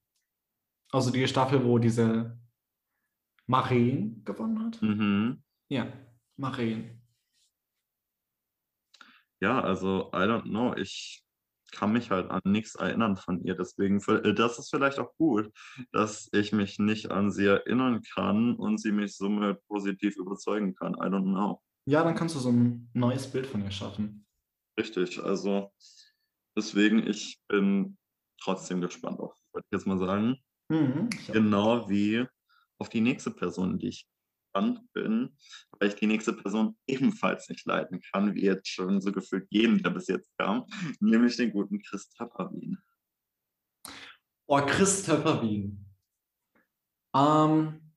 Also 0.92 1.12
die 1.12 1.28
Staffel, 1.28 1.63
wo 1.66 1.80
diese 1.80 2.39
Marien 3.48 4.24
gewonnen 4.24 4.63
hat. 4.63 4.82
Mhm. 4.82 5.44
Ja, 5.70 5.92
Marien. 6.38 7.01
Ja, 9.42 9.62
also 9.62 10.10
I 10.13 10.25
don't 10.28 10.44
know. 10.44 10.75
Ich 10.75 11.24
kann 11.71 11.93
mich 11.93 12.11
halt 12.11 12.29
an 12.29 12.41
nichts 12.45 12.75
erinnern 12.75 13.17
von 13.17 13.43
ihr. 13.43 13.55
Deswegen, 13.55 14.01
äh, 14.07 14.33
das 14.33 14.59
ist 14.59 14.69
vielleicht 14.69 14.99
auch 14.99 15.15
gut, 15.17 15.51
dass 15.91 16.29
ich 16.31 16.51
mich 16.51 16.79
nicht 16.79 17.11
an 17.11 17.31
sie 17.31 17.45
erinnern 17.45 18.01
kann 18.13 18.55
und 18.55 18.79
sie 18.79 18.91
mich 18.91 19.15
somit 19.15 19.65
positiv 19.67 20.17
überzeugen 20.17 20.75
kann. 20.75 20.93
I 20.93 21.07
don't 21.07 21.23
know. 21.23 21.61
Ja, 21.85 22.03
dann 22.03 22.15
kannst 22.15 22.35
du 22.35 22.39
so 22.39 22.51
ein 22.51 22.89
neues 22.93 23.27
Bild 23.31 23.47
von 23.47 23.63
ihr 23.63 23.71
schaffen. 23.71 24.25
Richtig, 24.79 25.21
also 25.23 25.71
deswegen, 26.55 27.05
ich 27.07 27.39
bin 27.47 27.97
trotzdem 28.41 28.81
gespannt 28.81 29.19
auf, 29.19 29.35
würde 29.53 29.65
ich 29.69 29.77
jetzt 29.77 29.88
mal 29.88 29.97
sagen. 29.97 30.38
Mhm. 30.69 31.09
Genau 31.31 31.89
wie 31.89 32.25
auf 32.77 32.89
die 32.89 33.01
nächste 33.01 33.31
Person, 33.31 33.77
die 33.79 33.89
ich 33.89 34.07
gespannt 34.53 34.91
bin, 34.94 35.36
weil 35.79 35.89
ich 35.89 35.96
die 35.96 36.08
nächste 36.08 36.34
Person 36.34 36.77
ebenfalls 36.88 37.50
nicht 37.50 37.65
leiten 37.65 38.01
kann, 38.12 38.36
wie 38.36 38.44
jetzt 38.44 38.68
schon 38.68 39.01
so 39.01 39.12
gefühlt 39.12 39.48
jeden, 39.50 39.82
der 39.82 39.91
bis 39.91 40.08
jetzt 40.08 40.32
kam, 40.38 40.65
nämlich 41.00 41.38
den 41.38 41.51
guten 41.51 41.82
Chris 41.82 42.10
Tapperwien. 42.10 42.82
Oh, 44.48 44.62
Chris 44.65 45.03
Töpperwien. 45.03 45.86
Ähm, 47.15 47.94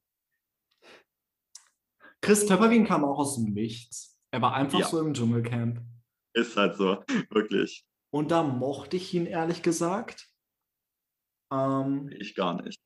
Chris 2.21 2.47
Töpperwien 2.47 2.87
kam 2.87 3.05
auch 3.05 3.19
aus 3.19 3.37
dem 3.37 3.53
Nichts. 3.53 4.21
Er 4.31 4.43
war 4.43 4.55
einfach 4.55 4.79
Ja. 4.79 4.87
so 4.89 5.01
im 5.01 5.15
Dschungelcamp. 5.15 5.81
Ist 6.35 6.57
halt 6.57 6.77
so, 6.77 7.03
wirklich. 7.31 7.87
Und 8.11 8.31
da 8.31 8.43
mochte 8.43 8.97
ich 8.97 9.13
ihn 9.15 9.27
ehrlich 9.27 9.63
gesagt. 9.63 10.29
Ähm, 11.53 12.09
Ich 12.19 12.35
gar 12.35 12.63
nicht. 12.63 12.81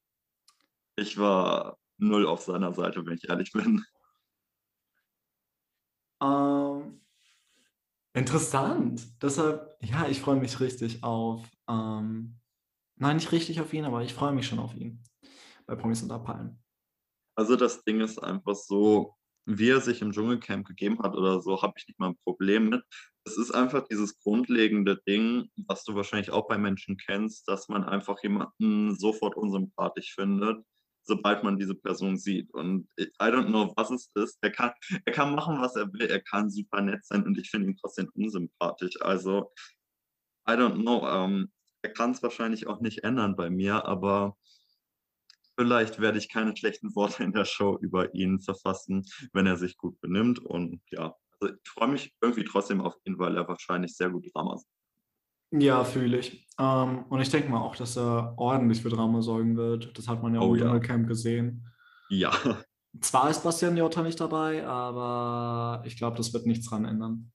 Ich 0.97 1.19
war 1.19 1.79
null 1.99 2.27
auf 2.27 2.43
seiner 2.43 2.73
Seite, 2.73 3.05
wenn 3.05 3.15
ich 3.15 3.29
ehrlich 3.29 3.53
bin. 3.53 3.85
ähm, 6.23 7.01
interessant. 8.15 9.07
Deshalb, 9.23 9.77
ja, 9.81 10.07
ich 10.09 10.21
freue 10.21 10.37
mich 10.37 10.61
richtig 10.61 11.03
auf. 11.03 11.49
Ähm, 11.69 12.39
nein, 12.97 13.17
nicht 13.17 13.33
richtig 13.33 13.61
auf 13.61 13.73
ihn, 13.73 13.85
aber 13.85 14.03
ich 14.03 14.15
freue 14.15 14.33
mich 14.33 14.47
schon 14.47 14.59
auf 14.59 14.75
ihn. 14.75 15.03
Bei 15.67 15.75
Promis 15.75 16.03
unter 16.03 16.19
Palmen. 16.19 16.63
Also 17.35 17.57
das 17.57 17.85
Ding 17.85 18.01
ist 18.01 18.19
einfach 18.19 18.55
so, 18.55 19.15
wie 19.47 19.71
er 19.71 19.81
sich 19.81 20.03
im 20.03 20.13
Dschungelcamp 20.13 20.67
gegeben 20.67 20.99
hat 21.03 21.15
oder 21.15 21.41
so, 21.41 21.61
habe 21.63 21.75
ich 21.77 21.87
nicht 21.87 22.01
mal 22.01 22.09
ein 22.09 22.19
Problem 22.25 22.69
mit. 22.69 22.83
Es 23.25 23.37
ist 23.37 23.53
einfach 23.53 23.87
dieses 23.89 24.19
grundlegende 24.21 25.01
Ding, 25.07 25.51
was 25.67 25.85
du 25.85 25.95
wahrscheinlich 25.95 26.31
auch 26.31 26.49
bei 26.49 26.59
Menschen 26.59 26.97
kennst, 26.97 27.47
dass 27.49 27.69
man 27.69 27.85
einfach 27.85 28.23
jemanden 28.23 28.97
sofort 28.97 29.37
unsympathisch 29.37 30.15
findet, 30.15 30.65
sobald 31.07 31.43
man 31.45 31.59
diese 31.59 31.75
Person 31.75 32.17
sieht. 32.17 32.53
Und 32.53 32.89
ich- 32.97 33.09
I 33.21 33.31
don't 33.31 33.47
know, 33.47 33.73
was 33.77 33.91
es 33.91 34.11
ist. 34.15 34.39
Er 34.43 34.51
kann, 34.51 34.73
er 35.05 35.13
kann 35.13 35.35
machen, 35.35 35.61
was 35.61 35.77
er 35.77 35.93
will. 35.93 36.03
Er 36.09 36.21
kann 36.21 36.51
super 36.51 36.83
nett 36.83 37.05
sein 37.05 37.25
und 37.25 37.39
ich 37.39 37.51
finde 37.51 37.69
ihn 37.69 37.77
trotzdem 37.77 38.11
unsympathisch. 38.15 39.01
Also, 39.01 39.53
I 40.49 40.53
don't 40.53 40.81
know. 40.83 41.07
Ähm, 41.09 41.53
er 41.83 41.93
kann 41.93 42.11
es 42.11 42.23
wahrscheinlich 42.23 42.67
auch 42.67 42.81
nicht 42.81 43.05
ändern 43.05 43.37
bei 43.37 43.49
mir, 43.51 43.85
aber 43.87 44.37
vielleicht 45.59 46.01
werde 46.01 46.19
ich 46.19 46.29
keine 46.29 46.57
schlechten 46.57 46.95
Worte 46.95 47.23
in 47.23 47.33
der 47.33 47.45
Show 47.45 47.79
über 47.81 48.15
ihn 48.15 48.41
verfassen, 48.41 49.05
wenn 49.33 49.47
er 49.47 49.57
sich 49.57 49.77
gut 49.77 50.01
benimmt. 50.01 50.39
Und 50.41 50.83
ja, 50.91 51.15
also 51.41 51.55
ich 51.55 51.69
freue 51.71 51.89
mich 51.89 52.15
irgendwie 52.21 52.45
trotzdem 52.45 52.81
auf 52.81 52.97
ihn, 53.05 53.19
weil 53.19 53.37
er 53.37 53.47
wahrscheinlich 53.49 53.97
sehr 53.97 54.11
gut 54.11 54.27
Drama 54.35 54.57
sagt. 54.57 54.71
Ja, 55.53 55.85
fühle 55.85 56.19
ich. 56.19 56.46
Ähm, 56.59 57.05
und 57.09 57.21
ich 57.21 57.31
denke 57.31 57.49
mal 57.51 57.61
auch, 57.61 57.77
dass 57.77 57.97
er 57.97 58.35
ordentlich 58.39 58.83
für 58.83 58.89
Drama 58.89 59.21
sorgen 59.23 59.57
wird. 59.57 59.97
Das 59.97 60.09
hat 60.09 60.23
man 60.23 60.35
ja 60.35 60.41
auch 60.41 60.49
Oh 60.49 60.55
im 60.55 60.61
ja. 60.61 60.65
Dschungelcamp 60.67 61.09
gesehen. 61.09 61.67
Ja, 62.09 62.33
Zwar 63.01 63.31
ist 63.31 63.43
Bastian 63.43 63.77
Jotta 63.77 64.03
nicht 64.03 64.21
dabei, 64.21 64.67
aber 64.67 65.83
ich 65.87 65.97
glaube, 65.97 66.17
das 66.17 66.33
wird 66.33 66.47
nichts 66.47 66.69
dran 66.69 66.85
ändern. 66.85 67.33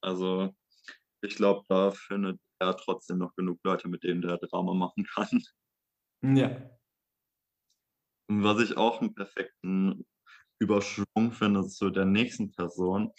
also 0.00 0.54
ich 1.20 1.34
glaube, 1.36 1.64
da 1.68 1.90
findet 1.90 2.40
er 2.60 2.76
trotzdem 2.76 3.18
noch 3.18 3.34
genug 3.34 3.58
Leute, 3.64 3.88
mit 3.88 4.04
denen 4.04 4.22
der 4.22 4.38
Drama 4.38 4.74
machen 4.74 5.04
kann. 5.04 5.42
Ja. 6.22 6.70
Was 8.30 8.60
ich 8.60 8.76
auch 8.76 9.00
einen 9.00 9.14
perfekten 9.14 10.06
Überschwung 10.60 11.32
finde 11.32 11.66
zu 11.68 11.90
der 11.90 12.04
nächsten 12.04 12.52
Person, 12.52 13.12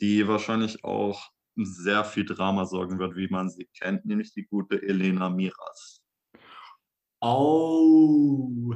die 0.00 0.26
wahrscheinlich 0.26 0.84
auch 0.84 1.30
sehr 1.64 2.04
viel 2.04 2.24
Drama 2.24 2.64
sorgen 2.66 2.98
wird, 2.98 3.16
wie 3.16 3.28
man 3.28 3.48
sie 3.50 3.66
kennt, 3.78 4.04
nämlich 4.04 4.32
die 4.32 4.44
gute 4.46 4.82
Elena 4.82 5.28
Miras, 5.28 6.02
Oh, 7.20 8.72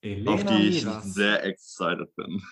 Elena 0.00 0.32
auf 0.32 0.44
die 0.44 0.68
ich 0.68 0.84
Miras. 0.84 1.14
sehr 1.14 1.44
excited 1.44 2.14
bin. 2.16 2.42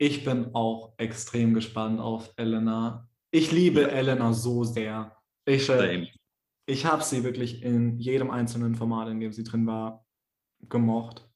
Ich 0.00 0.24
bin 0.24 0.54
auch 0.54 0.94
extrem 0.98 1.54
gespannt 1.54 1.98
auf 2.00 2.32
Elena. 2.36 3.08
Ich 3.30 3.50
liebe 3.50 3.82
Ja. 3.82 3.88
Elena 3.88 4.32
so 4.32 4.62
sehr. 4.64 5.16
Ich, 5.46 5.68
äh, 5.68 5.78
Same. 5.78 6.08
ich 6.66 6.84
habe 6.86 7.02
sie 7.02 7.24
wirklich 7.24 7.62
in 7.62 7.98
jedem 7.98 8.30
einzelnen 8.30 8.74
Format, 8.74 9.08
in 9.08 9.20
dem 9.20 9.32
sie 9.32 9.42
drin 9.42 9.66
war, 9.66 10.06
gemocht. 10.68 11.28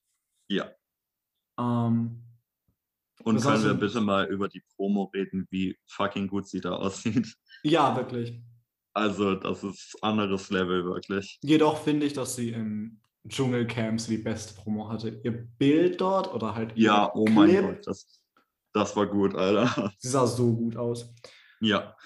Ja. 0.49 0.71
Ähm, 1.59 2.23
Und 3.25 3.37
Das 3.37 3.45
können 3.45 3.64
wir 3.64 3.75
bitte 3.75 4.00
mal 4.00 4.26
über 4.26 4.49
die 4.49 4.62
Promo 4.76 5.05
reden, 5.14 5.47
wie 5.50 5.76
fucking 5.87 6.29
gut 6.29 6.49
sie 6.49 6.61
da 6.61 6.73
aussieht? 6.76 7.35
ja, 7.62 7.97
wirklich. 7.97 8.41
Also, 8.95 9.35
das 9.37 9.62
ist 9.64 9.97
anderes 10.02 10.50
Level, 10.50 10.85
wirklich. 10.85 11.38
Jedoch 11.43 11.83
finde 11.83 12.05
ich, 12.07 12.12
dass 12.12 12.37
sie 12.37 12.50
im 12.50 13.00
Dschungelcamps 13.26 14.07
die 14.07 14.19
beste 14.19 14.55
Promo 14.61 14.88
hatte. 14.91 15.21
Ihr 15.25 15.33
Bild 15.59 16.00
dort 16.00 16.33
oder 16.35 16.55
halt 16.55 16.76
ihr 16.76 16.85
Ja, 16.87 17.11
oh 17.14 17.26
mein 17.29 17.49
Clip, 17.50 17.62
Gott, 17.62 17.87
das, 17.87 18.21
das 18.75 18.95
war 18.97 19.07
gut, 19.07 19.35
Alter. 19.35 19.93
sie 19.99 20.09
sah 20.09 20.26
so 20.26 20.55
gut 20.55 20.76
aus. 20.76 21.12
Ja, 21.61 21.97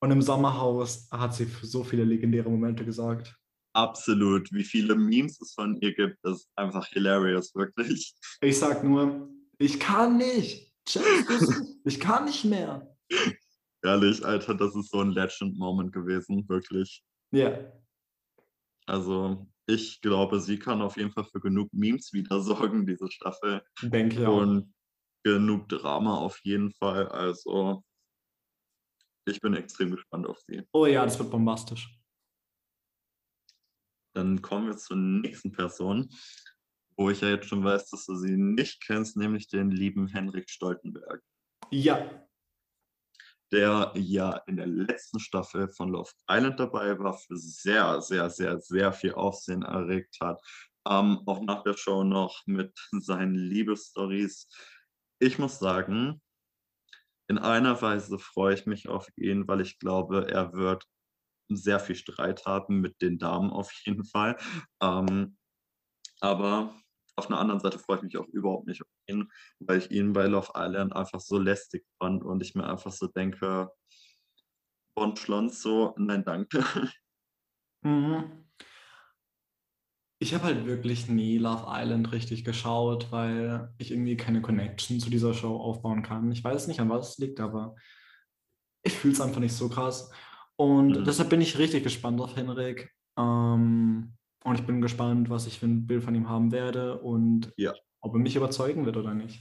Und 0.00 0.10
im 0.10 0.20
Sommerhaus 0.22 1.08
hat 1.10 1.34
sie 1.34 1.46
so 1.62 1.82
viele 1.82 2.04
legendäre 2.04 2.50
Momente 2.50 2.84
gesagt. 2.84 3.34
absolut. 3.74 4.52
Wie 4.52 4.64
viele 4.64 4.94
Memes 4.94 5.40
es 5.40 5.54
von 5.54 5.76
ihr 5.80 5.94
gibt, 5.94 6.18
ist 6.24 6.48
einfach 6.54 6.86
hilarious, 6.88 7.54
wirklich. 7.54 8.14
Ich 8.42 8.58
sag 8.58 8.84
nur, 8.84 9.30
ich 9.64 9.80
kann 9.80 10.16
nicht. 10.16 10.72
Ich 11.84 12.00
kann 12.00 12.24
nicht 12.26 12.44
mehr. 12.44 12.96
Ehrlich, 13.82 14.24
Alter, 14.24 14.54
das 14.54 14.74
ist 14.76 14.90
so 14.90 15.00
ein 15.00 15.10
Legend-Moment 15.10 15.92
gewesen, 15.92 16.48
wirklich. 16.48 17.04
Ja, 17.32 17.72
Also, 18.86 19.46
ich 19.66 20.00
glaube, 20.00 20.40
sie 20.40 20.58
kann 20.58 20.82
auf 20.82 20.96
jeden 20.96 21.12
Fall 21.12 21.24
für 21.24 21.40
genug 21.40 21.72
Memes 21.72 22.12
wieder 22.12 22.40
sorgen, 22.40 22.86
diese 22.86 23.10
Staffel. 23.10 23.62
denke 23.82 24.20
ich 24.20 24.26
auch. 24.26 24.40
Und 24.42 24.74
genug 25.24 25.68
Drama 25.68 26.18
auf 26.18 26.38
jeden 26.44 26.72
Fall. 26.72 27.08
Also, 27.08 27.84
ich 29.26 29.40
bin 29.40 29.54
extrem 29.54 29.92
gespannt 29.92 30.26
auf 30.26 30.38
sie. 30.46 30.62
Oh 30.72 30.86
ja, 30.86 31.04
das 31.04 31.18
wird 31.18 31.30
bombastisch. 31.30 31.96
Dann 34.14 34.42
kommen 34.42 34.66
wir 34.66 34.76
zur 34.76 34.96
nächsten 34.96 35.52
Person, 35.52 36.08
wo 36.96 37.10
ich 37.10 37.20
ja 37.20 37.28
jetzt 37.28 37.48
schon 37.48 37.64
weiß, 37.64 37.90
dass 37.90 38.06
du 38.06 38.16
sie 38.16 38.36
nicht 38.36 38.82
kennst, 38.84 39.16
nämlich 39.16 39.48
den 39.48 39.70
lieben 39.70 40.06
Henrik 40.06 40.50
Stoltenberg, 40.50 41.22
Ja, 41.70 42.26
der 43.52 43.92
ja 43.94 44.38
in 44.46 44.56
der 44.56 44.66
letzten 44.66 45.20
Staffel 45.20 45.68
von 45.68 45.90
Love 45.90 46.10
Island 46.28 46.58
dabei 46.58 46.98
war, 46.98 47.14
für 47.14 47.36
sehr, 47.36 48.00
sehr, 48.00 48.30
sehr, 48.30 48.58
sehr 48.58 48.92
viel 48.92 49.12
Aufsehen 49.12 49.62
erregt 49.62 50.16
hat. 50.20 50.40
Ähm, 50.88 51.20
auch 51.26 51.42
nach 51.42 51.62
der 51.62 51.76
Show 51.76 52.02
noch 52.02 52.42
mit 52.46 52.72
seinen 52.92 53.34
Liebesstories. 53.34 54.48
Ich 55.20 55.38
muss 55.38 55.58
sagen, 55.58 56.20
in 57.28 57.38
einer 57.38 57.80
Weise 57.80 58.18
freue 58.18 58.54
ich 58.54 58.66
mich 58.66 58.88
auf 58.88 59.06
ihn, 59.16 59.46
weil 59.46 59.60
ich 59.60 59.78
glaube, 59.78 60.30
er 60.30 60.54
wird 60.54 60.84
sehr 61.48 61.78
viel 61.78 61.94
Streit 61.96 62.46
haben 62.46 62.80
mit 62.80 63.00
den 63.02 63.18
Damen 63.18 63.50
auf 63.50 63.70
jeden 63.84 64.04
Fall. 64.04 64.36
Ähm, 64.82 65.36
aber 66.22 66.74
auf 67.16 67.28
einer 67.28 67.38
anderen 67.38 67.60
Seite 67.60 67.78
freue 67.78 67.98
ich 67.98 68.02
mich 68.04 68.16
auch 68.16 68.26
überhaupt 68.28 68.66
nicht 68.66 68.80
auf 68.80 68.88
ihn, 69.06 69.30
weil 69.58 69.78
ich 69.78 69.90
ihn 69.90 70.12
bei 70.12 70.26
Love 70.26 70.52
Island 70.54 70.94
einfach 70.96 71.20
so 71.20 71.38
lästig 71.38 71.84
fand 71.98 72.22
und 72.22 72.42
ich 72.42 72.54
mir 72.54 72.66
einfach 72.66 72.92
so 72.92 73.06
denke, 73.08 73.70
Bon 74.94 75.16
Schlonzo, 75.16 75.94
nein, 75.98 76.24
danke. 76.24 76.64
Mhm. 77.84 78.44
Ich 80.20 80.34
habe 80.34 80.44
halt 80.44 80.66
wirklich 80.66 81.08
nie 81.08 81.36
Love 81.36 81.64
Island 81.66 82.12
richtig 82.12 82.44
geschaut, 82.44 83.10
weil 83.10 83.74
ich 83.78 83.90
irgendwie 83.90 84.16
keine 84.16 84.40
Connection 84.40 85.00
zu 85.00 85.10
dieser 85.10 85.34
Show 85.34 85.56
aufbauen 85.56 86.04
kann. 86.04 86.30
Ich 86.30 86.44
weiß 86.44 86.68
nicht, 86.68 86.78
an 86.78 86.90
was 86.90 87.14
es 87.14 87.18
liegt, 87.18 87.40
aber 87.40 87.74
ich 88.84 88.92
fühle 88.92 89.14
es 89.14 89.20
einfach 89.20 89.40
nicht 89.40 89.54
so 89.56 89.68
krass. 89.68 90.12
Und 90.54 91.00
Mhm. 91.00 91.04
deshalb 91.04 91.28
bin 91.28 91.40
ich 91.40 91.58
richtig 91.58 91.82
gespannt 91.82 92.20
auf 92.20 92.36
Henrik. 92.36 92.94
Ähm, 93.18 94.16
und 94.44 94.58
ich 94.58 94.66
bin 94.66 94.80
gespannt, 94.80 95.30
was 95.30 95.46
ich 95.46 95.58
für 95.58 95.66
ein 95.66 95.86
Bild 95.86 96.04
von 96.04 96.14
ihm 96.14 96.28
haben 96.28 96.52
werde 96.52 97.00
und 97.00 97.52
Ja. 97.56 97.74
ob 98.00 98.14
er 98.14 98.20
mich 98.20 98.36
überzeugen 98.36 98.84
wird 98.86 98.96
oder 98.96 99.14
nicht. 99.14 99.40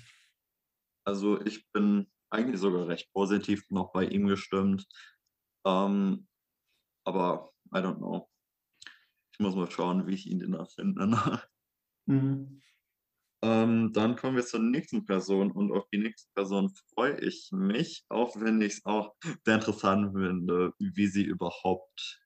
Also 1.05 1.41
ich 1.41 1.70
bin 1.72 2.12
eigentlich 2.29 2.60
sogar 2.60 2.88
recht 2.88 3.12
positiv 3.13 3.70
noch 3.70 3.91
bei 3.91 4.05
ihm 4.05 4.27
gestimmt. 4.27 4.88
Ähm, 5.65 6.27
aber 7.05 7.51
I 7.74 7.79
don't 7.79 7.98
know. 7.98 8.29
Ich 9.34 9.39
muss 9.39 9.55
mal 9.55 9.70
schauen, 9.70 10.05
wie 10.08 10.13
ich 10.13 10.27
ihn 10.27 10.39
denn 10.39 10.65
finde. 10.67 11.08
ne? 11.08 11.41
Mhm. 12.05 12.62
Ähm, 13.43 13.91
dann 13.93 14.15
kommen 14.15 14.36
wir 14.36 14.46
zur 14.46 14.60
nächsten 14.60 15.05
Person 15.05 15.51
und 15.51 15.72
auf 15.72 15.88
die 15.91 15.98
nächste 15.98 16.29
Person 16.36 16.72
freue 16.93 17.20
ich 17.20 17.50
mich, 17.51 18.05
auch 18.10 18.36
wenn 18.39 18.62
ich 18.62 18.74
es 18.74 18.86
auch 18.86 19.15
sehr 19.46 19.55
interessant 19.55 20.13
finde, 20.15 20.74
wie 20.79 21.08
sie 21.08 21.24
überhaupt 21.24 22.22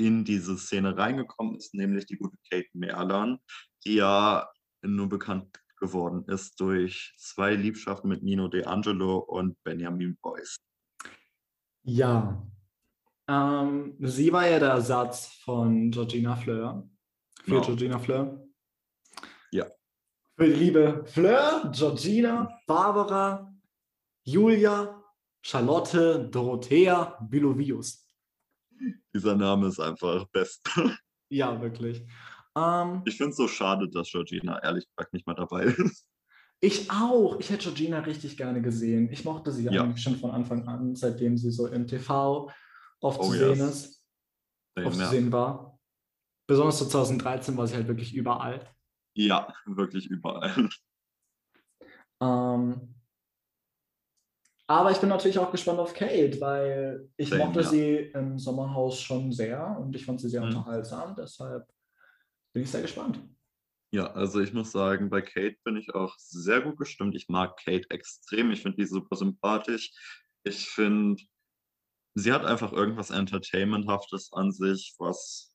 in 0.00 0.24
diese 0.24 0.56
Szene 0.56 0.96
reingekommen 0.96 1.56
ist, 1.56 1.74
nämlich 1.74 2.06
die 2.06 2.16
gute 2.16 2.36
Kate 2.50 2.68
Merlan, 2.72 3.38
die 3.84 3.96
ja 3.96 4.48
nur 4.82 5.08
bekannt 5.08 5.60
geworden 5.76 6.24
ist 6.26 6.58
durch 6.58 7.14
zwei 7.18 7.54
Liebschaften 7.54 8.08
mit 8.08 8.22
Nino 8.22 8.48
De 8.48 8.64
Angelo 8.64 9.18
und 9.18 9.62
Benjamin 9.62 10.16
Boyce. 10.22 10.56
Ja. 11.82 12.46
Ähm, 13.28 13.94
sie 14.00 14.32
war 14.32 14.48
ja 14.48 14.58
der 14.58 14.70
Ersatz 14.70 15.34
von 15.44 15.90
Georgina 15.90 16.34
Fleur. 16.34 16.88
Für 17.42 17.50
Genau. 17.50 17.66
Georgina 17.66 17.98
Fleur. 17.98 18.48
Ja. 19.52 19.66
Für 20.36 20.46
die 20.46 20.54
liebe 20.54 21.04
Fleur, 21.06 21.70
Georgina, 21.74 22.50
Barbara, 22.66 23.54
Julia, 24.24 25.02
Charlotte, 25.42 26.28
Dorothea, 26.30 27.18
Bülovius. 27.20 28.09
Dieser 29.14 29.36
Name 29.36 29.66
ist 29.68 29.80
einfach 29.80 30.26
best. 30.28 30.62
Ja, 31.32 31.60
wirklich. 31.62 32.04
Ähm, 32.56 33.02
Ich 33.04 33.16
finde 33.16 33.30
es 33.30 33.36
so 33.36 33.46
schade, 33.46 33.88
dass 33.88 34.10
Georgina 34.10 34.60
ehrlich 34.64 34.88
gesagt 34.88 35.12
nicht 35.12 35.28
mal 35.28 35.34
dabei 35.34 35.62
ist. 35.66 36.04
ich 36.60 36.90
auch. 36.90 37.38
Ich 37.38 37.50
hätte 37.50 37.62
Georgina 37.64 38.00
richtig 38.00 38.36
gerne 38.36 38.60
gesehen. 38.60 39.08
Ich 39.12 39.24
mochte 39.24 39.52
sie 39.52 39.64
Ja. 39.66 39.84
eigentlich 39.84 40.02
schon 40.02 40.16
von 40.16 40.32
Anfang 40.32 40.66
an, 40.66 40.96
seitdem 40.96 41.36
sie 41.38 41.52
so 41.52 41.68
im 41.68 41.86
TV 41.86 42.50
oft 43.00 43.20
Oh, 43.20 43.26
zu 43.26 43.32
sehen 43.32 43.58
yes. 43.60 43.84
ist. 43.84 44.04
oft 44.84 44.96
zu 44.96 45.02
Ja. 45.02 45.08
sehen 45.08 45.30
war. 45.30 45.78
Besonders 46.48 46.80
so 46.80 46.86
2013 46.86 47.56
war 47.56 47.68
sie 47.68 47.76
halt 47.76 47.86
wirklich 47.86 48.12
überall. 48.12 48.68
ja, 49.16 49.54
wirklich 49.66 50.08
überall. 50.08 50.68
Ähm, 52.20 52.94
aber 54.70 54.92
ich 54.92 54.98
bin 54.98 55.08
natürlich 55.08 55.40
auch 55.40 55.50
gespannt 55.50 55.80
auf 55.80 55.94
Kate, 55.94 56.40
weil 56.40 57.10
ich 57.16 57.30
Same, 57.30 57.44
mochte 57.44 57.62
ja. 57.62 57.68
sie 57.68 57.96
im 58.14 58.38
Sommerhaus 58.38 59.00
schon 59.00 59.32
sehr 59.32 59.76
und 59.80 59.96
ich 59.96 60.06
fand 60.06 60.20
sie 60.20 60.28
sehr 60.28 60.42
Mhm. 60.42 60.46
unterhaltsam. 60.46 61.16
Deshalb 61.16 61.66
bin 62.54 62.62
ich 62.62 62.70
sehr 62.70 62.82
gespannt. 62.82 63.20
Ja, 63.92 64.12
also 64.12 64.38
ich 64.38 64.52
muss 64.52 64.70
sagen, 64.70 65.10
bei 65.10 65.22
Kate 65.22 65.56
bin 65.64 65.76
ich 65.76 65.92
auch 65.92 66.16
sehr 66.18 66.60
gut 66.60 66.76
gestimmt. 66.76 67.16
Ich 67.16 67.28
mag 67.28 67.56
Kate 67.56 67.90
extrem. 67.90 68.52
Ich 68.52 68.62
finde 68.62 68.76
die 68.76 68.86
super 68.86 69.16
sympathisch. 69.16 69.90
Ich 70.44 70.68
finde, 70.68 71.20
sie 72.14 72.32
hat 72.32 72.44
einfach 72.44 72.72
irgendwas 72.72 73.10
Entertainmenthaftes 73.10 74.32
an 74.32 74.52
sich, 74.52 74.94
was 74.98 75.52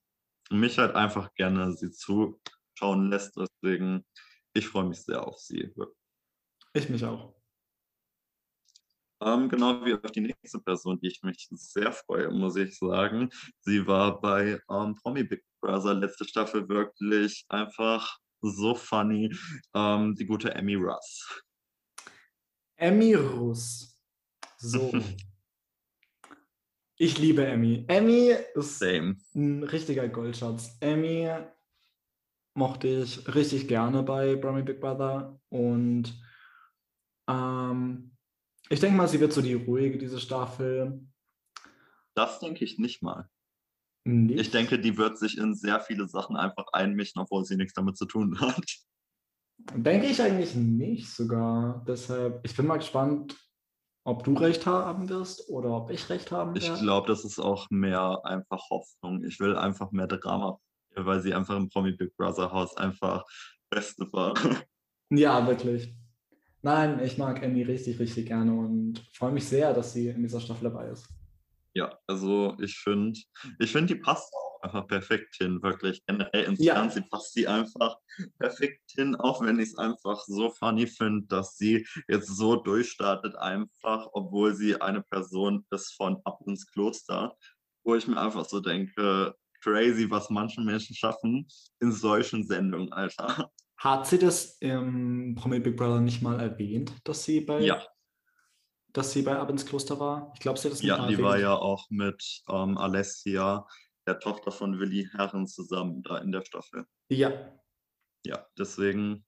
mich 0.51 0.77
halt 0.77 0.93
einfach 0.93 1.33
gerne 1.35 1.71
sie 1.71 1.89
zuschauen 1.89 3.09
lässt. 3.09 3.37
Deswegen, 3.37 4.05
ich 4.53 4.67
freue 4.67 4.89
mich 4.89 5.01
sehr 5.01 5.25
auf 5.25 5.39
sie. 5.39 5.73
Ich 6.73 6.89
mich 6.89 7.05
auch. 7.05 7.34
Ähm, 9.21 9.47
genau 9.47 9.83
wie 9.85 9.93
auf 9.93 10.11
die 10.11 10.21
nächste 10.21 10.59
Person, 10.59 10.99
die 10.99 11.07
ich 11.07 11.23
mich 11.23 11.47
sehr 11.51 11.91
freue, 11.91 12.29
muss 12.29 12.57
ich 12.57 12.77
sagen. 12.77 13.29
Sie 13.61 13.85
war 13.87 14.19
bei 14.19 14.59
ähm, 14.69 14.95
Promi 14.95 15.23
Big 15.23 15.43
Brother 15.61 15.93
letzte 15.93 16.25
Staffel 16.25 16.67
wirklich 16.67 17.45
einfach 17.47 18.17
so 18.41 18.75
funny. 18.75 19.33
Ähm, 19.73 20.15
die 20.15 20.25
gute 20.25 20.53
Emmy 20.53 20.75
Russ. 20.75 21.43
Emmy 22.75 23.13
Russ. 23.13 23.97
So. 24.57 24.91
ich 26.97 27.17
liebe 27.17 27.45
Emmy. 27.45 27.85
Emmy 27.87 28.35
ist 28.53 28.79
Same. 28.79 29.15
ein 29.33 29.63
richtiger 29.63 30.09
Goldschatz. 30.09 30.75
Emmy 30.81 31.29
mochte 32.53 32.87
ich 32.87 33.33
richtig 33.33 33.67
gerne 33.67 34.03
bei 34.03 34.35
Brummy 34.35 34.63
Big 34.63 34.81
Brother 34.81 35.39
und 35.49 36.13
ähm, 37.27 38.14
ich 38.69 38.79
denke 38.79 38.97
mal, 38.97 39.07
sie 39.07 39.19
wird 39.19 39.33
so 39.33 39.41
die 39.41 39.53
ruhige 39.53 39.97
diese 39.97 40.19
Staffel. 40.19 41.01
Das 42.15 42.39
denke 42.39 42.63
ich 42.63 42.79
nicht 42.79 43.01
mal. 43.01 43.29
Nicht. 44.05 44.39
Ich 44.39 44.51
denke, 44.51 44.79
die 44.79 44.97
wird 44.97 45.17
sich 45.17 45.37
in 45.37 45.55
sehr 45.55 45.79
viele 45.79 46.07
Sachen 46.07 46.35
einfach 46.35 46.67
einmischen, 46.73 47.21
obwohl 47.21 47.43
sie 47.43 47.57
nichts 47.57 47.73
damit 47.73 47.97
zu 47.97 48.05
tun 48.05 48.39
hat. 48.39 48.63
Denke 49.73 50.07
ich 50.07 50.21
eigentlich 50.21 50.55
nicht 50.55 51.09
sogar. 51.09 51.83
Deshalb, 51.87 52.45
ich 52.45 52.55
bin 52.55 52.67
mal 52.67 52.77
gespannt, 52.77 53.35
ob 54.05 54.23
du 54.23 54.33
recht 54.33 54.65
haben 54.65 55.09
wirst 55.09 55.49
oder 55.49 55.71
ob 55.71 55.89
ich 55.89 56.07
recht 56.09 56.31
haben 56.31 56.55
Ich 56.55 56.67
werde. 56.67 56.81
glaube, 56.81 57.07
das 57.07 57.25
ist 57.25 57.39
auch 57.39 57.67
mehr 57.71 58.21
einfach 58.23 58.69
Hoffnung. 58.69 59.23
Ich 59.23 59.39
will 59.39 59.55
einfach 59.57 59.91
mehr 59.91 60.07
Drama, 60.07 60.59
weil 60.95 61.21
sie 61.21 61.33
einfach 61.33 61.55
im 61.55 61.69
Promi 61.69 61.93
Big 61.93 62.15
Brother 62.15 62.51
Haus 62.51 62.77
einfach 62.77 63.25
Beste 63.71 64.07
war. 64.13 64.35
Ja, 65.09 65.47
wirklich. 65.47 65.95
Nein, 66.65 66.99
ich 67.03 67.19
mag 67.19 67.43
Emmy 67.43 67.61
richtig, 67.61 67.99
richtig 67.99 68.25
gerne 68.25 68.51
und 68.51 68.99
freue 69.13 69.31
mich 69.31 69.47
sehr, 69.47 69.71
dass 69.71 69.93
sie 69.93 70.07
in 70.07 70.23
dieser 70.23 70.41
Staffel 70.41 70.63
dabei 70.63 70.87
ist. 70.87 71.07
Ja, 71.75 71.95
also 72.07 72.57
ich 72.59 72.75
finde, 72.79 73.19
ich 73.59 73.71
finde, 73.71 73.93
die 73.93 74.01
passt 74.01 74.33
auch 74.33 74.63
einfach 74.63 74.87
perfekt 74.87 75.35
hin, 75.35 75.61
wirklich. 75.61 76.03
Generell 76.07 76.45
ins 76.45 76.65
Ja. 76.65 76.73
Fernsehen 76.73 77.07
passt 77.07 77.33
sie 77.33 77.47
einfach 77.47 77.97
perfekt 78.39 78.81
hin, 78.95 79.15
auch 79.15 79.43
wenn 79.43 79.59
ich 79.59 79.69
es 79.69 79.77
einfach 79.77 80.19
so 80.25 80.49
funny 80.49 80.87
finde, 80.87 81.27
dass 81.27 81.55
sie 81.55 81.85
jetzt 82.07 82.35
so 82.35 82.55
durchstartet, 82.55 83.35
einfach, 83.35 84.07
obwohl 84.13 84.55
sie 84.55 84.81
eine 84.81 85.03
Person 85.03 85.67
ist 85.69 85.93
von 85.93 86.19
Ab 86.23 86.39
ins 86.47 86.65
Kloster, 86.65 87.37
wo 87.83 87.93
ich 87.93 88.07
mir 88.07 88.19
einfach 88.19 88.45
so 88.45 88.59
denke, 88.59 89.35
crazy, 89.61 90.09
was 90.09 90.31
manche 90.31 90.61
Menschen 90.61 90.95
schaffen 90.95 91.47
in 91.79 91.91
solchen 91.91 92.43
Sendungen, 92.43 92.91
Alter. 92.91 93.51
Hat 93.77 94.07
sie 94.07 94.17
das 94.19 94.57
im 94.61 95.35
Promi 95.35 95.59
Big 95.59 95.75
Brother 95.77 95.99
nicht 95.99 96.21
mal 96.21 96.39
erwähnt, 96.39 96.93
dass 97.03 97.23
sie 97.25 97.41
bei, 97.41 97.59
Ja, 97.61 97.85
dass 98.93 99.11
sie 99.11 99.21
bei 99.21 99.37
Ab 99.37 99.49
ins 99.49 99.65
Kloster 99.65 99.99
war? 99.99 100.31
Ich 100.35 100.39
glaube, 100.39 100.57
sie 100.59 100.67
hat 100.67 100.73
das 100.73 100.81
nicht 100.81 100.89
ja, 100.89 101.07
die 101.07 101.17
war 101.21 101.31
erwähnt. 101.37 101.43
ja 101.43 101.55
auch 101.55 101.89
mit 101.89 102.41
ähm, 102.49 102.77
Alessia, 102.77 103.67
der 104.07 104.19
Tochter 104.19 104.51
von 104.51 104.79
Willi 104.79 105.09
Herren, 105.11 105.47
zusammen 105.47 106.01
da 106.03 106.19
in 106.19 106.31
der 106.31 106.43
Staffel. 106.43 106.85
Ja, 107.09 107.51
ja, 108.25 108.43
deswegen, 108.57 109.23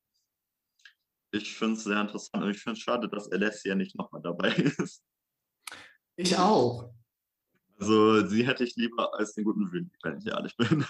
ich 1.32 1.56
finde 1.56 1.76
es 1.76 1.84
sehr 1.84 2.02
interessant 2.02 2.44
und 2.44 2.50
ich 2.50 2.58
finde 2.60 2.78
es 2.78 2.84
schade, 2.84 3.08
dass 3.10 3.32
Alessia 3.32 3.76
nicht 3.76 3.96
nochmal 3.96 4.22
dabei 4.24 4.50
ist. 4.80 5.04
ich 6.16 6.36
auch. 6.38 6.92
Also 7.80 8.26
sie 8.28 8.48
hätte 8.48 8.64
ich 8.64 8.76
lieber 8.76 9.14
als 9.14 9.34
den 9.34 9.44
guten 9.44 9.72
Willi, 9.72 9.92
wenn 10.02 10.18
ich 10.18 10.26
ehrlich 10.26 10.56
bin. 10.58 10.84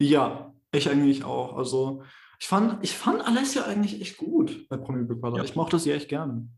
Ja, 0.00 0.54
ich 0.72 0.88
eigentlich 0.88 1.22
auch. 1.24 1.56
Also 1.56 2.02
ich 2.44 2.48
fand, 2.48 2.84
ich 2.84 2.94
fand 2.94 3.26
Alessia 3.26 3.64
eigentlich 3.64 4.02
echt 4.02 4.18
gut 4.18 4.68
bei 4.68 4.76
Promi 4.76 5.02
Big 5.04 5.18
Brother. 5.18 5.38
Ja. 5.38 5.44
Ich 5.44 5.56
mochte 5.56 5.78
sie 5.78 5.92
echt 5.92 6.10
gern. 6.10 6.54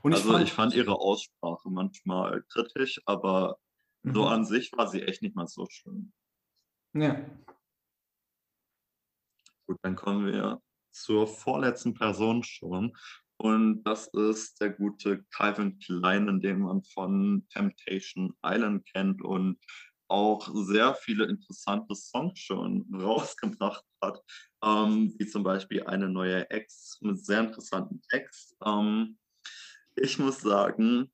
Und 0.00 0.12
ich 0.12 0.20
also 0.20 0.32
fand, 0.32 0.44
ich 0.44 0.52
fand 0.54 0.74
ihre 0.74 0.98
Aussprache 0.98 1.68
manchmal 1.68 2.42
kritisch, 2.48 3.02
aber 3.04 3.58
so 4.02 4.22
Mhm. 4.22 4.28
an 4.28 4.44
sich 4.46 4.72
war 4.72 4.88
sie 4.88 5.02
echt 5.02 5.20
nicht 5.20 5.36
mal 5.36 5.46
so 5.46 5.66
schlimm. 5.68 6.14
ja. 6.94 7.22
Gut, 9.66 9.76
dann 9.82 9.94
kommen 9.94 10.24
wir 10.24 10.62
zur 10.90 11.26
vorletzten 11.26 11.92
Person 11.92 12.42
schon. 12.42 12.96
Und 13.36 13.82
das 13.82 14.06
ist 14.14 14.58
der 14.62 14.70
gute 14.70 15.22
Calvin 15.24 15.78
Klein, 15.80 16.40
den 16.40 16.60
man 16.60 16.82
von 16.82 17.46
Temptation 17.50 18.32
Island 18.42 18.86
kennt 18.86 19.20
und 19.20 19.58
auch 20.08 20.48
sehr 20.54 20.94
viele 20.94 21.26
interessante 21.26 21.94
Songs 21.94 22.38
schon 22.38 22.86
rausgebracht 22.94 23.84
hat, 24.00 24.22
ähm, 24.62 25.14
wie 25.18 25.26
zum 25.26 25.42
Beispiel 25.42 25.82
eine 25.84 26.08
neue 26.08 26.48
Ex 26.50 26.98
mit 27.00 27.24
sehr 27.24 27.40
interessanten 27.40 28.00
Text. 28.10 28.56
Ähm, 28.64 29.18
ich 29.94 30.18
muss 30.18 30.40
sagen, 30.40 31.12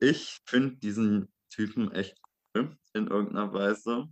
ich 0.00 0.40
finde 0.46 0.76
diesen 0.76 1.32
Typen 1.50 1.92
echt 1.92 2.20
cool 2.54 2.76
in 2.94 3.08
irgendeiner 3.08 3.52
Weise. 3.52 4.08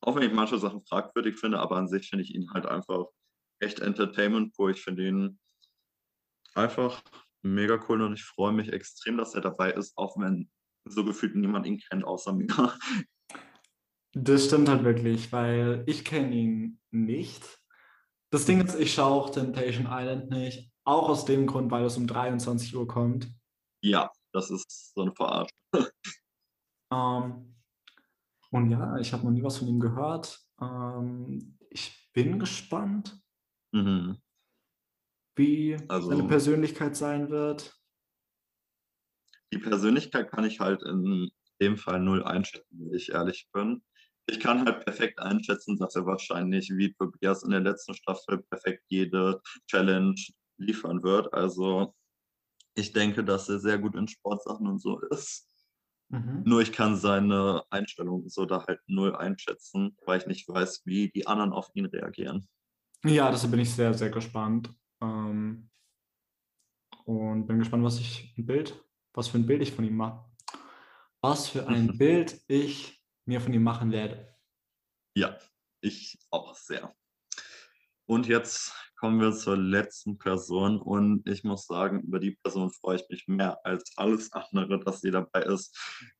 Auch 0.00 0.16
wenn 0.16 0.22
ich 0.22 0.32
manche 0.32 0.58
Sachen 0.58 0.84
fragwürdig 0.84 1.36
finde, 1.36 1.58
aber 1.60 1.76
an 1.76 1.88
sich 1.88 2.08
finde 2.08 2.24
ich 2.24 2.34
ihn 2.34 2.50
halt 2.52 2.66
einfach 2.66 3.06
echt 3.60 3.80
Entertainment 3.80 4.54
pur. 4.54 4.70
Ich 4.70 4.82
finde 4.82 5.06
ihn 5.06 5.38
einfach 6.54 7.02
mega 7.42 7.78
cool 7.88 8.02
und 8.02 8.14
ich 8.14 8.24
freue 8.24 8.52
mich 8.52 8.72
extrem, 8.72 9.16
dass 9.16 9.34
er 9.34 9.40
dabei 9.40 9.72
ist, 9.72 9.96
auch 9.96 10.16
wenn 10.18 10.50
so 10.86 11.04
gefühlt 11.04 11.34
niemand 11.36 11.66
ihn 11.66 11.78
kennt 11.78 12.04
außer 12.04 12.32
mir. 12.32 12.46
Das 14.16 14.44
stimmt 14.46 14.68
halt 14.68 14.84
wirklich, 14.84 15.32
weil 15.32 15.82
ich 15.86 16.04
kenne 16.04 16.32
ihn 16.36 16.80
nicht. 16.92 17.60
Das 18.30 18.44
Ding 18.44 18.64
ist, 18.64 18.78
ich 18.78 18.94
schaue 18.94 19.10
auch 19.10 19.30
Temptation 19.30 19.88
Island 19.90 20.30
nicht. 20.30 20.70
Auch 20.84 21.08
aus 21.08 21.24
dem 21.24 21.48
Grund, 21.48 21.72
weil 21.72 21.84
es 21.84 21.96
um 21.96 22.06
23 22.06 22.76
Uhr 22.76 22.86
kommt. 22.86 23.28
Ja, 23.82 24.12
das 24.32 24.50
ist 24.52 24.94
so 24.94 25.02
eine 25.02 25.12
Verarsche. 25.12 25.52
Ähm, 26.92 27.56
und 28.52 28.70
ja, 28.70 28.96
ich 28.98 29.12
habe 29.12 29.24
noch 29.24 29.32
nie 29.32 29.42
was 29.42 29.56
von 29.58 29.66
ihm 29.66 29.80
gehört. 29.80 30.38
Ähm, 30.60 31.58
ich 31.70 32.08
bin 32.12 32.38
gespannt, 32.38 33.20
Mhm. 33.72 34.18
wie 35.34 35.76
Also- 35.88 36.10
seine 36.10 36.28
Persönlichkeit 36.28 36.94
sein 36.94 37.30
wird. 37.30 37.76
Die 39.54 39.60
Persönlichkeit 39.60 40.32
kann 40.32 40.44
ich 40.44 40.58
halt 40.58 40.82
in 40.82 41.30
dem 41.60 41.76
Fall 41.76 42.00
null 42.00 42.24
einschätzen, 42.24 42.66
wenn 42.72 42.92
ich 42.92 43.12
ehrlich 43.12 43.48
bin. 43.52 43.84
Ich 44.26 44.40
kann 44.40 44.64
halt 44.66 44.84
perfekt 44.84 45.20
einschätzen, 45.20 45.78
dass 45.78 45.94
er 45.94 46.06
wahrscheinlich 46.06 46.70
wie 46.70 46.92
Tobias 46.92 47.44
in 47.44 47.50
der 47.50 47.60
letzten 47.60 47.94
Staffel 47.94 48.42
perfekt 48.50 48.82
jede 48.88 49.40
Challenge 49.68 50.16
liefern 50.58 51.04
wird. 51.04 51.32
Also 51.32 51.94
ich 52.74 52.92
denke, 52.92 53.22
dass 53.22 53.48
er 53.48 53.60
sehr 53.60 53.78
gut 53.78 53.94
in 53.94 54.08
Sportsachen 54.08 54.66
und 54.66 54.80
so 54.80 54.98
ist. 54.98 55.48
Mhm. 56.08 56.42
Nur 56.44 56.60
ich 56.60 56.72
kann 56.72 56.96
seine 56.96 57.62
Einstellung 57.70 58.28
so 58.28 58.46
da 58.46 58.66
halt 58.66 58.80
null 58.88 59.14
einschätzen, 59.14 59.96
weil 60.04 60.18
ich 60.18 60.26
nicht 60.26 60.48
weiß, 60.48 60.82
wie 60.84 61.10
die 61.10 61.28
anderen 61.28 61.52
auf 61.52 61.70
ihn 61.74 61.86
reagieren. 61.86 62.48
Ja, 63.04 63.30
deshalb 63.30 63.52
bin 63.52 63.60
ich 63.60 63.72
sehr, 63.72 63.94
sehr 63.94 64.10
gespannt. 64.10 64.74
Ähm, 65.00 65.70
und 67.04 67.46
bin 67.46 67.58
gespannt, 67.58 67.84
was 67.84 68.00
ich 68.00 68.34
ein 68.36 68.46
Bild, 68.46 68.83
was 69.14 69.28
für 69.28 69.38
ein 69.38 69.46
Bild 69.46 69.62
ich 69.62 69.72
von 69.72 69.84
ihm 69.84 69.96
mache. 69.96 70.24
was 71.22 71.48
für 71.48 71.66
ein 71.66 71.86
Mhm. 71.86 71.98
Bild 71.98 72.40
ich 72.48 73.02
mir 73.24 73.40
von 73.40 73.54
ihm 73.54 73.62
machen 73.62 73.90
werde. 73.92 74.36
Ja, 75.16 75.38
ich 75.80 76.18
auch 76.30 76.54
sehr. 76.54 76.94
Und 78.06 78.26
jetzt 78.26 78.74
kommen 78.96 79.18
wir 79.20 79.32
zur 79.32 79.56
letzten 79.56 80.18
Person 80.18 80.78
und 80.78 81.26
ich 81.26 81.42
muss 81.42 81.66
sagen, 81.66 82.02
über 82.02 82.18
die 82.18 82.32
Person 82.42 82.70
freue 82.70 82.96
ich 82.96 83.08
mich 83.08 83.26
mehr 83.26 83.58
als 83.64 83.92
alles 83.96 84.30
andere, 84.32 84.78
dass 84.80 85.00
sie 85.00 85.10
dabei 85.10 85.42
ist. 85.44 85.74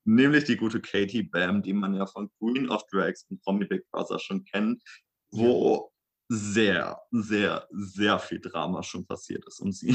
Nämlich 0.04 0.44
die 0.44 0.56
gute 0.56 0.80
Katie 0.80 1.22
Bam, 1.24 1.62
die 1.62 1.74
man 1.74 1.92
ja 1.94 2.06
von 2.06 2.30
Queen 2.38 2.70
of 2.70 2.86
Drags 2.90 3.26
und 3.28 3.42
Promi 3.42 3.66
Big 3.66 3.84
Brother 3.90 4.18
schon 4.18 4.42
kennt, 4.44 4.82
wo 5.30 5.92
sehr, 6.30 6.98
sehr, 7.10 7.68
sehr 7.70 8.18
viel 8.18 8.40
Drama 8.40 8.82
schon 8.82 9.06
passiert 9.06 9.44
ist 9.46 9.60
um 9.60 9.70
sie. 9.70 9.94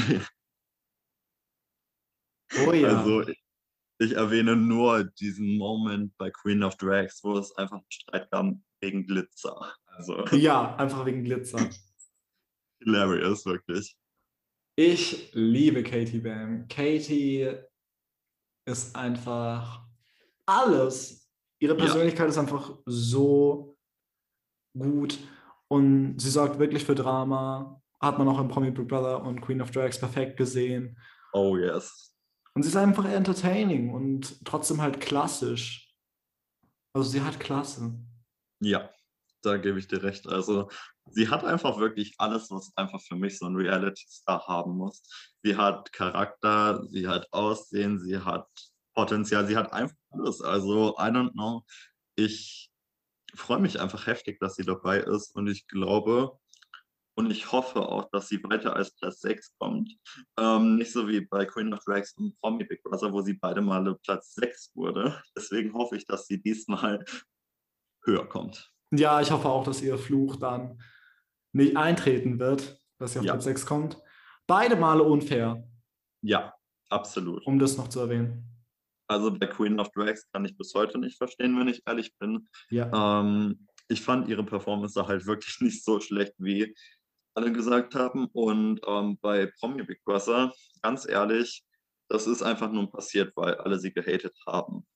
Oh 2.66 2.72
ja. 2.72 2.98
Also 2.98 3.28
ich, 3.28 3.42
ich 3.98 4.12
erwähne 4.12 4.56
nur 4.56 5.04
diesen 5.04 5.56
Moment 5.56 6.16
bei 6.16 6.30
Queen 6.30 6.62
of 6.62 6.76
Drags, 6.76 7.22
wo 7.22 7.36
es 7.38 7.54
einfach 7.56 7.76
einen 7.76 7.86
Streit 7.90 8.30
gab 8.30 8.54
wegen 8.80 9.06
Glitzer. 9.06 9.74
Also 9.86 10.24
ja, 10.36 10.74
einfach 10.76 11.04
wegen 11.04 11.24
Glitzer. 11.24 11.68
hilarious, 12.82 13.44
wirklich. 13.44 13.96
Ich 14.76 15.30
liebe 15.34 15.82
Katie 15.82 16.20
Bam. 16.20 16.66
Katie 16.68 17.52
ist 18.64 18.96
einfach 18.96 19.84
alles. 20.46 21.28
Ihre 21.58 21.74
Ja. 21.76 21.84
Persönlichkeit 21.84 22.28
ist 22.30 22.38
einfach 22.38 22.78
so 22.86 23.76
gut 24.72 25.18
und 25.68 26.18
sie 26.18 26.30
sorgt 26.30 26.58
wirklich 26.58 26.84
für 26.84 26.94
Drama. 26.94 27.80
Hat 28.00 28.18
man 28.18 28.28
auch 28.28 28.40
in 28.40 28.48
Promi 28.48 28.70
Big 28.70 28.88
Brother 28.88 29.22
und 29.22 29.42
Queen 29.42 29.60
of 29.60 29.70
Drags 29.70 29.98
perfekt 29.98 30.38
gesehen. 30.38 30.98
Oh 31.34 31.56
yes. 31.58 32.09
Und 32.60 32.64
sie 32.64 32.68
ist 32.68 32.76
einfach 32.76 33.06
entertaining 33.06 33.88
und 33.88 34.44
trotzdem 34.44 34.82
halt 34.82 35.00
klassisch. 35.00 35.94
Also 36.92 37.08
sie 37.08 37.22
hat 37.22 37.40
Klasse. 37.40 37.98
Ja, 38.60 38.90
da 39.40 39.56
gebe 39.56 39.78
ich 39.78 39.88
dir 39.88 40.02
recht. 40.02 40.28
Also 40.28 40.68
sie 41.06 41.30
hat 41.30 41.42
einfach 41.42 41.78
wirklich 41.78 42.16
alles, 42.18 42.50
was 42.50 42.70
einfach 42.76 43.00
für 43.00 43.16
mich 43.16 43.38
so 43.38 43.46
ein 43.46 43.56
Reality-Star 43.56 44.46
haben 44.46 44.76
muss. 44.76 45.02
Sie 45.42 45.56
hat 45.56 45.90
Charakter, 45.94 46.84
sie 46.90 47.08
hat 47.08 47.32
Aussehen, 47.32 47.98
sie 47.98 48.18
hat 48.18 48.46
Potenzial, 48.92 49.46
sie 49.46 49.56
hat 49.56 49.72
einfach 49.72 49.96
alles. 50.10 50.42
Also 50.42 50.96
I 50.98 51.08
don't 51.08 51.32
know. 51.32 51.64
Ich 52.14 52.70
freue 53.34 53.60
mich 53.60 53.80
einfach 53.80 54.06
heftig, 54.06 54.38
dass 54.38 54.56
sie 54.56 54.66
dabei 54.66 54.98
ist 54.98 55.34
und 55.34 55.46
ich 55.46 55.66
glaube 55.66 56.38
und 57.20 57.30
ich 57.30 57.52
hoffe 57.52 57.80
auch, 57.80 58.08
dass 58.10 58.28
sie 58.28 58.42
weiter 58.44 58.74
als 58.74 58.90
Platz 58.96 59.20
6 59.20 59.54
kommt. 59.58 59.94
Ähm, 60.38 60.76
nicht 60.76 60.92
so 60.92 61.06
wie 61.08 61.20
bei 61.20 61.44
Queen 61.44 61.72
of 61.72 61.84
Drags 61.84 62.12
und 62.14 62.38
Promi 62.40 62.64
Big 62.64 62.82
Brother, 62.82 63.12
wo 63.12 63.20
sie 63.22 63.34
beide 63.34 63.60
Male 63.60 63.96
Platz 64.04 64.34
6 64.34 64.72
wurde. 64.74 65.22
Deswegen 65.36 65.72
hoffe 65.74 65.96
ich, 65.96 66.06
dass 66.06 66.26
sie 66.26 66.40
diesmal 66.42 67.04
höher 68.04 68.26
kommt. 68.28 68.72
Ja, 68.92 69.20
ich 69.20 69.30
hoffe 69.30 69.48
auch, 69.48 69.64
dass 69.64 69.82
ihr 69.82 69.98
Fluch 69.98 70.36
dann 70.36 70.80
nicht 71.52 71.76
eintreten 71.76 72.38
wird, 72.38 72.80
dass 72.98 73.12
sie 73.12 73.18
auf 73.20 73.24
Ja. 73.24 73.32
Platz 73.34 73.44
6 73.44 73.66
kommt. 73.66 73.98
Beide 74.46 74.76
Male 74.76 75.02
unfair, 75.02 75.62
Ja, 76.22 76.54
absolut. 76.88 77.46
um 77.46 77.58
das 77.58 77.76
noch 77.76 77.88
zu 77.88 78.00
erwähnen. 78.00 78.44
Also 79.08 79.32
bei 79.36 79.46
Queen 79.46 79.78
of 79.80 79.90
Drags 79.90 80.28
kann 80.32 80.44
ich 80.44 80.56
bis 80.56 80.72
heute 80.74 80.98
nicht 80.98 81.18
verstehen, 81.18 81.58
wenn 81.58 81.68
ich 81.68 81.82
ehrlich 81.86 82.16
bin. 82.18 82.48
Ja. 82.70 83.20
Ähm, 83.20 83.66
ich 83.88 84.02
fand 84.02 84.28
ihre 84.28 84.44
Performance 84.44 85.04
halt 85.06 85.26
wirklich 85.26 85.56
nicht 85.60 85.84
so 85.84 85.98
schlecht, 86.00 86.34
wie 86.38 86.74
alle 87.34 87.52
gesagt 87.52 87.94
haben. 87.94 88.26
Und 88.32 88.80
ähm, 88.86 89.18
bei 89.20 89.46
Promi 89.58 89.82
Big 89.82 90.02
Brother, 90.04 90.52
ganz 90.82 91.08
ehrlich, 91.08 91.64
das 92.08 92.26
ist 92.26 92.42
einfach 92.42 92.70
nur 92.70 92.90
passiert, 92.90 93.32
weil 93.36 93.54
alle 93.54 93.78
sie 93.78 93.92
gehatet 93.92 94.36
haben. 94.46 94.86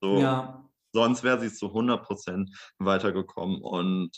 So, 0.00 0.18
ja. 0.18 0.68
Sonst 0.92 1.22
wäre 1.22 1.40
sie 1.40 1.52
zu 1.52 1.66
100% 1.66 2.48
weitergekommen. 2.78 3.62
Und 3.62 4.10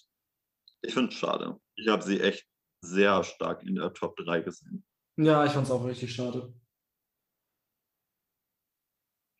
ich 0.82 0.94
finde 0.94 1.10
es 1.12 1.18
schade. 1.18 1.58
Ich 1.74 1.88
habe 1.88 2.02
sie 2.02 2.20
echt 2.20 2.46
sehr 2.82 3.22
stark 3.24 3.62
in 3.62 3.74
der 3.74 3.92
Top 3.92 4.16
3 4.16 4.40
gesehen. 4.40 4.84
Ja, 5.16 5.44
ich 5.44 5.52
fand 5.52 5.66
es 5.66 5.70
auch 5.70 5.84
richtig 5.84 6.14
schade. 6.14 6.54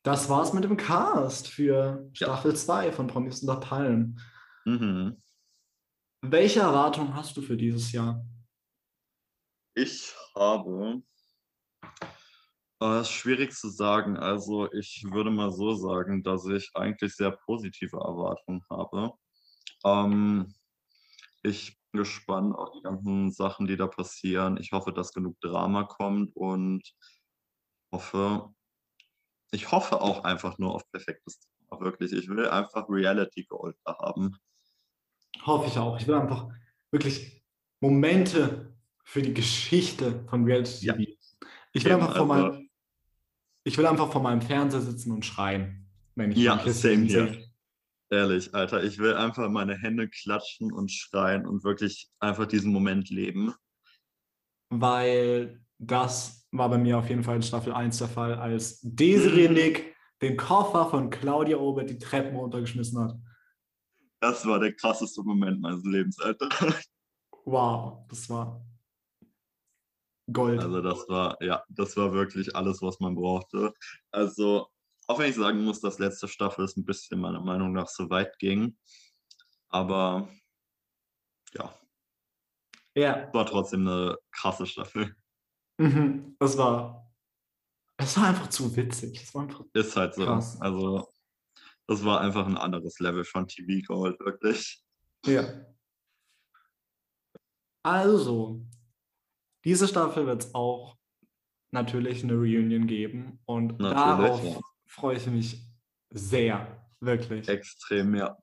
Das 0.03 0.29
war's 0.29 0.53
mit 0.53 0.65
dem 0.65 0.77
Cast 0.77 1.49
für 1.49 2.09
Staffel 2.13 2.57
2 2.57 2.93
von 2.93 3.07
Promis 3.07 3.43
unter 3.43 3.61
Palmen. 3.61 4.21
Mhm. 4.65 5.23
Welche 6.23 6.61
Erwartungen 6.61 7.15
hast 7.15 7.37
du 7.37 7.43
für 7.43 7.57
dieses 7.57 7.93
Jahr? 7.93 8.23
Ich 9.75 10.15
habe, 10.35 11.03
äh, 12.83 13.01
ist 13.01 13.11
schwierig 13.11 13.53
zu 13.53 13.71
sagen. 13.71 14.19
Also 14.19 14.71
ich 14.73 15.05
würde 15.11 15.31
mal 15.31 15.51
so 15.51 15.75
sagen, 15.75 16.23
dass 16.23 16.47
ich 16.47 16.71
eigentlich 16.75 17.15
sehr 17.15 17.31
positive 17.31 17.97
Erwartungen 17.97 18.63
habe. 18.69 19.13
Ähm, 19.85 20.53
ich 21.43 21.79
bin 21.91 22.01
gespannt 22.01 22.55
auf 22.55 22.71
die 22.73 22.83
ganzen 22.83 23.33
Sachen, 23.33 23.67
die 23.67 23.79
da 23.79 23.87
passieren. 23.87 24.59
Ich 24.59 24.73
hoffe, 24.73 24.93
dass 24.93 25.15
genug 25.15 25.41
Drama 25.41 25.85
kommt 25.85 26.37
und 26.37 26.83
hoffe, 27.93 28.53
ich 29.53 29.73
hoffe 29.73 30.01
auch 30.03 30.25
einfach 30.25 30.59
nur 30.59 30.75
auf 30.75 30.91
perfektes 30.91 31.41
Drama, 31.41 31.83
wirklich. 31.83 32.13
Ich 32.13 32.29
will 32.29 32.47
einfach 32.47 32.89
Reality 32.91 33.45
Gold 33.45 33.77
da 33.85 33.97
haben. 33.99 34.37
Hoffe 35.47 35.69
ich 35.69 35.79
auch. 35.79 35.99
Ich 36.01 36.07
will 36.07 36.15
einfach 36.15 36.49
wirklich 36.91 37.45
Momente 37.81 38.75
für 39.05 39.23
die 39.23 39.35
Geschichte 39.35 40.25
von 40.29 40.45
Reality 40.45 40.87
Ja. 40.87 40.95
TV. 40.95 41.13
Ich 41.73 41.85
will, 41.85 41.93
einfach 41.93 42.17
vor 42.17 42.31
also- 42.31 42.49
meinem, 42.53 42.71
ich 43.65 43.79
will 43.79 43.87
einfach 43.87 44.11
vor 44.13 44.23
meinem 44.23 44.43
Fernseher 44.43 44.81
sitzen 44.81 45.13
und 45.13 45.25
schreien, 45.25 45.89
wenn 46.15 46.33
ich 46.33 46.39
Ja, 46.39 46.59
same 46.59 47.09
sehe. 47.09 47.27
here. 47.27 47.45
Ehrlich, 48.13 48.53
Alter, 48.55 48.83
ich 48.83 48.99
will 48.99 49.15
einfach 49.15 49.49
meine 49.49 49.77
Hände 49.79 50.09
klatschen 50.09 50.73
und 50.73 50.91
schreien 50.91 51.47
und 51.47 51.63
wirklich 51.63 52.11
einfach 52.19 52.47
diesen 52.47 52.73
Moment 52.73 53.09
leben. 53.11 53.55
weil 54.73 55.61
das 55.79 56.47
war 56.53 56.69
bei 56.69 56.79
mir 56.79 56.99
auf 56.99 57.09
jeden 57.09 57.25
Fall 57.25 57.37
in 57.37 57.43
Staffel 57.43 57.73
1 57.73 57.99
der 57.99 58.07
Fall, 58.09 58.35
als 58.35 58.81
Desiree 58.83 59.49
Mhm. 59.49 59.55
Nick 59.55 59.97
den 60.23 60.37
Koffer 60.37 60.89
von 60.91 61.11
Claudia 61.11 61.57
Obert 61.57 61.91
die 61.91 61.99
Treppen 61.99 62.37
runtergeschmissen 62.37 62.99
hat. 63.01 63.17
Das 64.21 64.47
war 64.47 64.59
der 64.61 64.75
krasseste 64.75 65.23
Moment 65.23 65.61
meines 65.61 65.85
Lebens, 65.85 66.21
Alter. 66.21 66.49
Wow, 67.47 68.07
das 68.09 68.29
war 68.29 68.63
Gold. 70.33 70.61
Also 70.61 70.81
das 70.81 71.09
war, 71.09 71.43
ja, 71.43 71.65
das 71.69 71.97
war 71.97 72.13
wirklich 72.13 72.55
alles, 72.55 72.83
was 72.83 73.01
man 73.01 73.15
brauchte. 73.15 73.73
Also, 74.11 74.69
auch 75.07 75.19
wenn 75.19 75.31
ich 75.31 75.37
sagen 75.37 75.65
muss, 75.65 75.81
dass 75.81 75.99
letzte 75.99 76.29
Staffel 76.29 76.65
es 76.65 76.77
ein 76.77 76.85
bisschen 76.85 77.21
meiner 77.21 77.41
Meinung 77.41 77.73
nach 77.73 77.89
so 77.89 78.09
weit 78.11 78.39
ging. 78.39 78.77
Aber 79.71 80.29
ja, 81.55 81.75
ja, 82.95 83.33
war 83.33 83.47
trotzdem 83.47 83.87
eine 83.87 84.17
krasse 84.31 84.67
Staffel. 84.67 85.15
mhm. 85.79 86.37
das 86.39 86.57
war, 86.57 87.13
es 87.97 88.17
war 88.17 88.29
einfach 88.29 88.49
zu 88.49 88.75
witzig. 88.77 89.21
Es 89.23 89.35
war 89.35 89.43
einfach, 89.43 89.65
Ist 89.73 89.97
halt 89.97 90.15
so. 90.15 90.25
Krass. 90.25 90.61
Also, 90.61 91.09
das 91.91 92.05
war 92.05 92.21
einfach 92.21 92.47
ein 92.47 92.57
anderes 92.57 93.01
Level 93.01 93.25
von 93.25 93.49
TV 93.49 93.85
Gold, 93.85 94.21
wirklich. 94.21 94.81
ja. 95.27 95.67
Also, 97.83 98.65
diese 99.65 99.89
Staffel 99.89 100.25
wird 100.25 100.45
es 100.45 100.55
auch 100.55 100.97
natürlich 101.73 102.23
eine 102.23 102.35
Reunion 102.35 102.87
geben 102.87 103.41
und 103.45 103.81
Natürlich, 103.81 103.97
darauf 103.97 104.45
ja. 104.45 104.61
freue 104.87 105.17
ich 105.17 105.27
mich 105.27 105.67
sehr, 106.11 106.89
wirklich. 107.01 107.49
Extrem, 107.49 108.15
ja. 108.15 108.39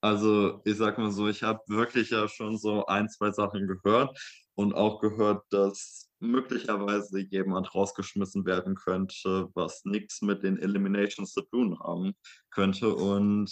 Also, 0.00 0.60
ich 0.64 0.76
sag 0.76 0.98
mal 0.98 1.12
so, 1.12 1.28
ich 1.28 1.44
habe 1.44 1.60
wirklich 1.68 2.10
ja 2.10 2.26
schon 2.26 2.58
so 2.58 2.84
ein, 2.86 3.08
zwei 3.08 3.30
Sachen 3.30 3.68
gehört 3.68 4.18
und 4.54 4.74
auch 4.74 5.00
gehört, 5.00 5.44
dass 5.50 6.10
möglicherweise 6.20 7.20
jemand 7.20 7.74
rausgeschmissen 7.74 8.44
werden 8.46 8.74
könnte, 8.74 9.48
was 9.54 9.84
nichts 9.84 10.22
mit 10.22 10.42
den 10.42 10.58
Eliminations 10.58 11.32
zu 11.32 11.42
tun 11.42 11.78
haben 11.80 12.14
könnte. 12.50 12.94
Und 12.94 13.50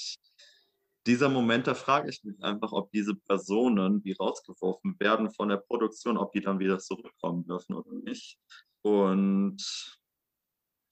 dieser 1.07 1.29
Moment, 1.29 1.67
da 1.67 1.75
frage 1.75 2.11
ich 2.11 2.23
mich 2.25 2.41
einfach, 2.43 2.73
ob 2.73 2.91
diese 2.93 3.15
Personen, 3.15 4.03
die 4.03 4.13
rausgeworfen 4.13 4.97
werden 5.01 5.31
von 5.31 5.49
der 5.49 5.57
Produktion, 5.57 6.17
ob 6.17 6.33
die 6.33 6.41
dann 6.41 6.59
wieder 6.59 6.79
zurückkommen 6.79 7.45
dürfen 7.45 7.75
oder 7.75 7.93
nicht. 7.93 8.39
Und 8.83 9.59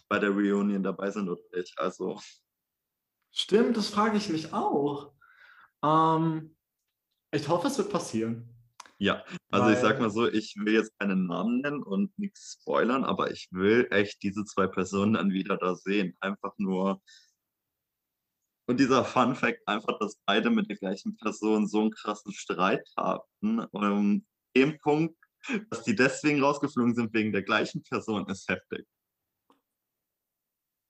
bei 0.09 0.19
der 0.19 0.31
Reunion 0.31 0.83
dabei 0.83 1.11
sind 1.11 1.29
oder 1.29 1.43
nicht. 1.55 1.79
Also, 1.79 2.19
Stimmt, 3.31 3.77
das 3.77 3.89
frage 3.89 4.17
ich 4.17 4.31
mich 4.31 4.53
auch. 4.53 5.13
Ähm, 5.85 6.57
ich 7.31 7.47
hoffe, 7.49 7.69
es 7.69 7.79
wird 7.79 7.91
passieren. 7.91 8.58
Ja, 9.01 9.25
also 9.51 9.71
ich 9.71 9.79
sag 9.79 9.95
Weil- 9.95 10.01
mal 10.01 10.11
so, 10.11 10.27
ich 10.27 10.57
will 10.57 10.75
jetzt 10.75 10.99
keinen 10.99 11.27
Namen 11.27 11.61
nennen 11.61 11.83
und 11.85 12.17
nichts 12.19 12.59
spoilern, 12.61 13.05
aber 13.05 13.31
ich 13.31 13.49
will 13.53 13.87
echt 13.91 14.23
diese 14.23 14.45
zwei 14.45 14.67
Personen 14.67 15.15
dann 15.15 15.31
wieder 15.31 15.57
da 15.57 15.77
sehen. 15.77 16.17
Einfach 16.21 16.53
nur. 16.59 17.01
Und 18.69 18.81
dieser 18.81 19.05
Fun 19.05 19.35
Fact, 19.37 19.67
einfach, 19.67 19.99
dass 19.99 20.21
beide 20.27 20.51
mit 20.51 20.69
der 20.69 20.77
gleichen 20.77 21.17
Person 21.17 21.69
so 21.69 21.81
einen 21.81 21.91
krassen 21.93 22.33
Streit 22.33 22.87
hatten. 22.97 23.61
Und 23.61 24.27
dem 24.57 24.79
Punkt, 24.79 25.17
dass 25.71 25.85
die 25.85 25.95
deswegen 25.95 26.43
rausgeflogen 26.43 26.95
sind 26.95 27.15
wegen 27.15 27.33
der 27.33 27.43
gleichen 27.43 27.83
Person, 27.85 28.29
ist 28.29 28.49
heftig. 28.49 28.85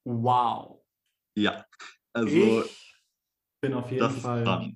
Wow. 0.04 0.82
Ja, 1.36 1.66
also 2.14 2.64
ich 2.64 3.00
bin 3.60 3.74
auf 3.74 3.90
jeden 3.92 4.10
Fall. 4.10 4.72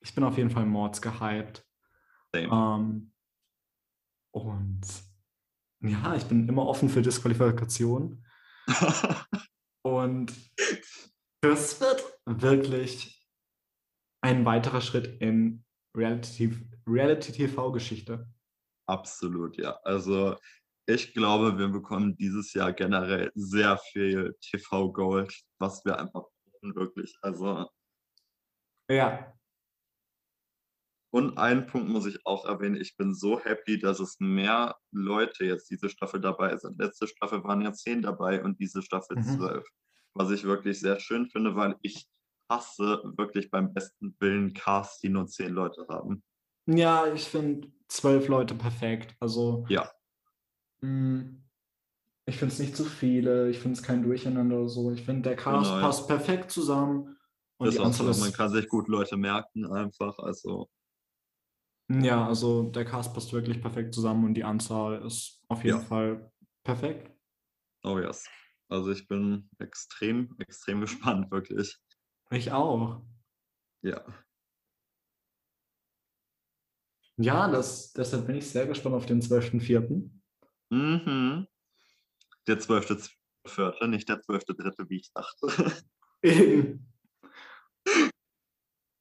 Ich 0.00 0.14
bin 0.14 0.22
auf 0.22 0.36
jeden 0.38 0.50
Fall 0.50 0.64
Mords 0.64 1.02
gehypt. 1.02 1.67
Ähm, 2.34 3.12
und 4.34 4.80
ja, 5.80 6.14
ich 6.14 6.24
bin 6.24 6.48
immer 6.48 6.66
offen 6.66 6.88
für 6.88 7.02
Disqualifikation. 7.02 8.24
und 9.82 10.32
das 11.40 11.80
wird 11.80 12.02
wirklich 12.26 13.24
ein 14.22 14.44
weiterer 14.44 14.80
Schritt 14.80 15.20
in 15.20 15.64
Reality-TV-Geschichte. 15.96 18.28
Absolut, 18.86 19.56
ja. 19.58 19.78
Also 19.84 20.36
ich 20.86 21.12
glaube, 21.12 21.58
wir 21.58 21.68
bekommen 21.68 22.16
dieses 22.16 22.54
Jahr 22.54 22.72
generell 22.72 23.30
sehr 23.34 23.76
viel 23.92 24.34
TV-Gold, 24.40 25.32
was 25.58 25.84
wir 25.84 25.98
einfach 25.98 26.22
brauchen, 26.22 26.74
wirklich. 26.74 27.14
Also. 27.20 27.68
Ja. 28.90 29.37
Und 31.10 31.38
einen 31.38 31.66
Punkt 31.66 31.88
muss 31.88 32.06
ich 32.06 32.18
auch 32.26 32.44
erwähnen. 32.44 32.76
Ich 32.76 32.96
bin 32.96 33.14
so 33.14 33.40
happy, 33.40 33.78
dass 33.78 33.98
es 33.98 34.16
mehr 34.18 34.76
Leute 34.90 35.46
jetzt 35.46 35.70
diese 35.70 35.88
Staffel 35.88 36.20
dabei 36.20 36.56
sind. 36.56 36.78
Letzte 36.78 37.06
Staffel 37.06 37.42
waren 37.44 37.62
ja 37.62 37.72
zehn 37.72 38.02
dabei 38.02 38.42
und 38.42 38.60
diese 38.60 38.82
Staffel 38.82 39.16
mhm. 39.16 39.22
zwölf. 39.22 39.66
Was 40.14 40.30
ich 40.30 40.44
wirklich 40.44 40.80
sehr 40.80 41.00
schön 41.00 41.26
finde, 41.26 41.56
weil 41.56 41.76
ich 41.82 42.06
hasse 42.50 43.02
wirklich 43.16 43.50
beim 43.50 43.72
besten 43.72 44.16
Willen 44.20 44.52
Cast, 44.52 45.02
die 45.02 45.08
nur 45.08 45.26
zehn 45.26 45.52
Leute 45.52 45.86
haben. 45.88 46.22
Ja, 46.66 47.06
ich 47.12 47.24
finde 47.24 47.68
zwölf 47.88 48.28
Leute 48.28 48.54
perfekt. 48.54 49.14
Also. 49.20 49.64
Ja. 49.68 49.90
Hm, 50.80 51.42
ich 52.26 52.36
finde 52.36 52.52
es 52.52 52.58
nicht 52.58 52.76
zu 52.76 52.84
viele, 52.84 53.48
ich 53.48 53.58
finde 53.58 53.78
es 53.78 53.82
kein 53.82 54.02
Durcheinander 54.02 54.58
oder 54.58 54.68
so. 54.68 54.92
Ich 54.92 55.02
finde, 55.02 55.30
der 55.30 55.36
Cast 55.36 55.70
genau, 55.70 55.80
passt 55.80 56.06
perfekt 56.06 56.50
zusammen. 56.50 57.16
Und 57.56 57.66
das 57.66 57.76
die 57.76 57.80
Anzahl 57.80 58.12
so, 58.12 58.20
man 58.20 58.32
kann 58.32 58.50
sich 58.50 58.68
gut 58.68 58.88
Leute 58.88 59.16
merken, 59.16 59.64
einfach. 59.72 60.18
Also. 60.18 60.68
Ja, 61.90 62.26
also 62.26 62.64
der 62.64 62.84
Cast 62.84 63.14
passt 63.14 63.32
wirklich 63.32 63.62
perfekt 63.62 63.94
zusammen 63.94 64.24
und 64.26 64.34
die 64.34 64.44
Anzahl 64.44 65.02
ist 65.02 65.42
auf 65.48 65.64
jeden 65.64 65.78
ja. 65.78 65.84
Fall 65.84 66.30
perfekt. 66.62 67.10
Oh 67.82 67.98
yes. 67.98 68.28
Also 68.68 68.90
ich 68.90 69.08
bin 69.08 69.48
extrem, 69.58 70.34
extrem 70.38 70.80
gespannt, 70.82 71.30
wirklich. 71.30 71.78
Ich 72.30 72.52
auch. 72.52 73.02
Ja. 73.82 74.04
Ja, 77.16 77.48
das, 77.50 77.92
deshalb 77.94 78.26
bin 78.26 78.36
ich 78.36 78.48
sehr 78.48 78.66
gespannt 78.66 78.94
auf 78.94 79.06
den 79.06 79.22
12.04. 79.22 80.10
Mhm. 80.70 81.46
Der 82.46 82.60
12.04., 82.60 83.86
nicht 83.88 84.08
der 84.08 84.20
12.3., 84.20 84.88
wie 84.88 84.96
ich 84.98 85.10
dachte. 85.12 85.82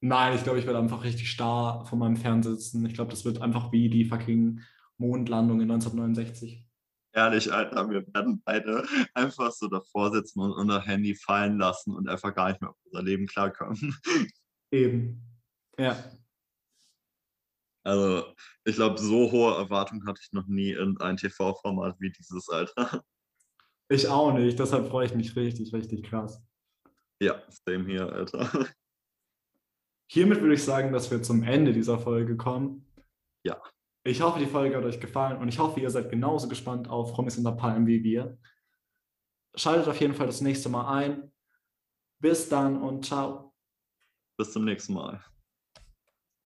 Nein, 0.08 0.38
ich 0.38 0.43
glaube, 0.43 0.58
ich 0.58 0.65
werde 0.65 0.80
einfach 0.80 1.04
richtig 1.04 1.30
starr 1.30 1.86
vor 1.86 1.98
meinem 1.98 2.15
Fernseher 2.15 2.54
sitzen. 2.54 2.86
Ich 2.86 2.93
glaube, 2.93 3.12
das 3.12 3.26
wird 3.26 3.41
einfach 3.41 3.74
wie 3.74 3.89
die 3.89 4.06
fucking 4.06 4.62
Mondlandung 4.98 5.60
in 5.60 5.70
1969. 5.70 6.65
Ehrlich, 7.12 7.52
Alter, 7.52 7.89
wir 7.89 8.08
werden 8.13 8.41
beide 8.46 8.86
einfach 9.13 9.52
so 9.52 9.67
davor 9.67 10.13
sitzen 10.13 10.39
und 10.39 10.54
unser 10.54 10.82
Handy 10.82 11.13
fallen 11.13 11.58
lassen 11.58 11.93
und 11.93 12.08
einfach 12.08 12.34
gar 12.34 12.48
nicht 12.48 12.62
mehr 12.62 12.70
auf 12.70 12.78
unser 12.86 13.04
Leben 13.04 13.28
klarkommen. 13.28 14.00
Eben. 14.72 15.22
Ja. 15.78 16.02
Also, 17.84 18.34
ich 18.63 18.76
glaube, 18.76 18.98
so 19.00 19.30
hohe 19.30 19.58
Erwartungen 19.58 20.08
hatte 20.08 20.22
ich 20.24 20.32
noch 20.32 20.48
nie 20.48 20.72
in 20.72 20.98
ein 21.02 21.17
TV-Format 21.17 21.98
wie 22.00 22.12
dieses, 22.12 22.48
Alter. 22.48 23.04
Ich 23.89 24.08
auch 24.08 24.32
nicht, 24.32 24.58
deshalb 24.58 24.88
freue 24.88 25.08
ich 25.08 25.15
mich 25.15 25.36
richtig, 25.36 25.74
richtig 25.74 26.04
krass. 26.04 26.41
Ja, 27.20 27.41
same 27.50 27.86
hier, 27.86 28.10
Alter. 28.10 28.70
Hiermit 30.10 30.41
würde 30.41 30.54
ich 30.54 30.63
sagen, 30.63 30.93
dass 30.93 31.12
wir 31.12 31.22
zum 31.22 31.43
Ende 31.43 31.74
dieser 31.74 32.00
Folge 32.00 32.38
kommen. 32.38 32.86
Ja. 33.43 33.62
Ich 34.06 34.22
hoffe, 34.22 34.39
die 34.39 34.46
Folge 34.46 34.78
hat 34.78 34.86
euch 34.86 35.02
gefallen 35.02 35.38
und 35.41 35.50
ich 35.50 35.60
hoffe, 35.60 35.82
ihr 35.82 35.89
seid 35.89 36.10
genauso 36.10 36.48
gespannt 36.48 36.89
auf 36.89 37.13
Promis 37.13 37.38
unter 37.38 37.52
Palmen 37.52 37.88
wie 37.88 38.04
wir. 38.04 38.38
Schaltet 39.56 39.88
auf 39.88 40.00
jeden 40.00 40.13
Fall 40.13 40.28
das 40.28 40.39
nächste 40.39 40.70
Mal 40.70 40.88
ein. 40.98 41.32
Bis 42.20 42.48
dann 42.48 42.82
und 42.82 43.06
ciao. 43.06 43.54
Bis 44.38 44.54
zum 44.54 44.65
nächsten 44.65 44.93
Mal. 44.93 45.22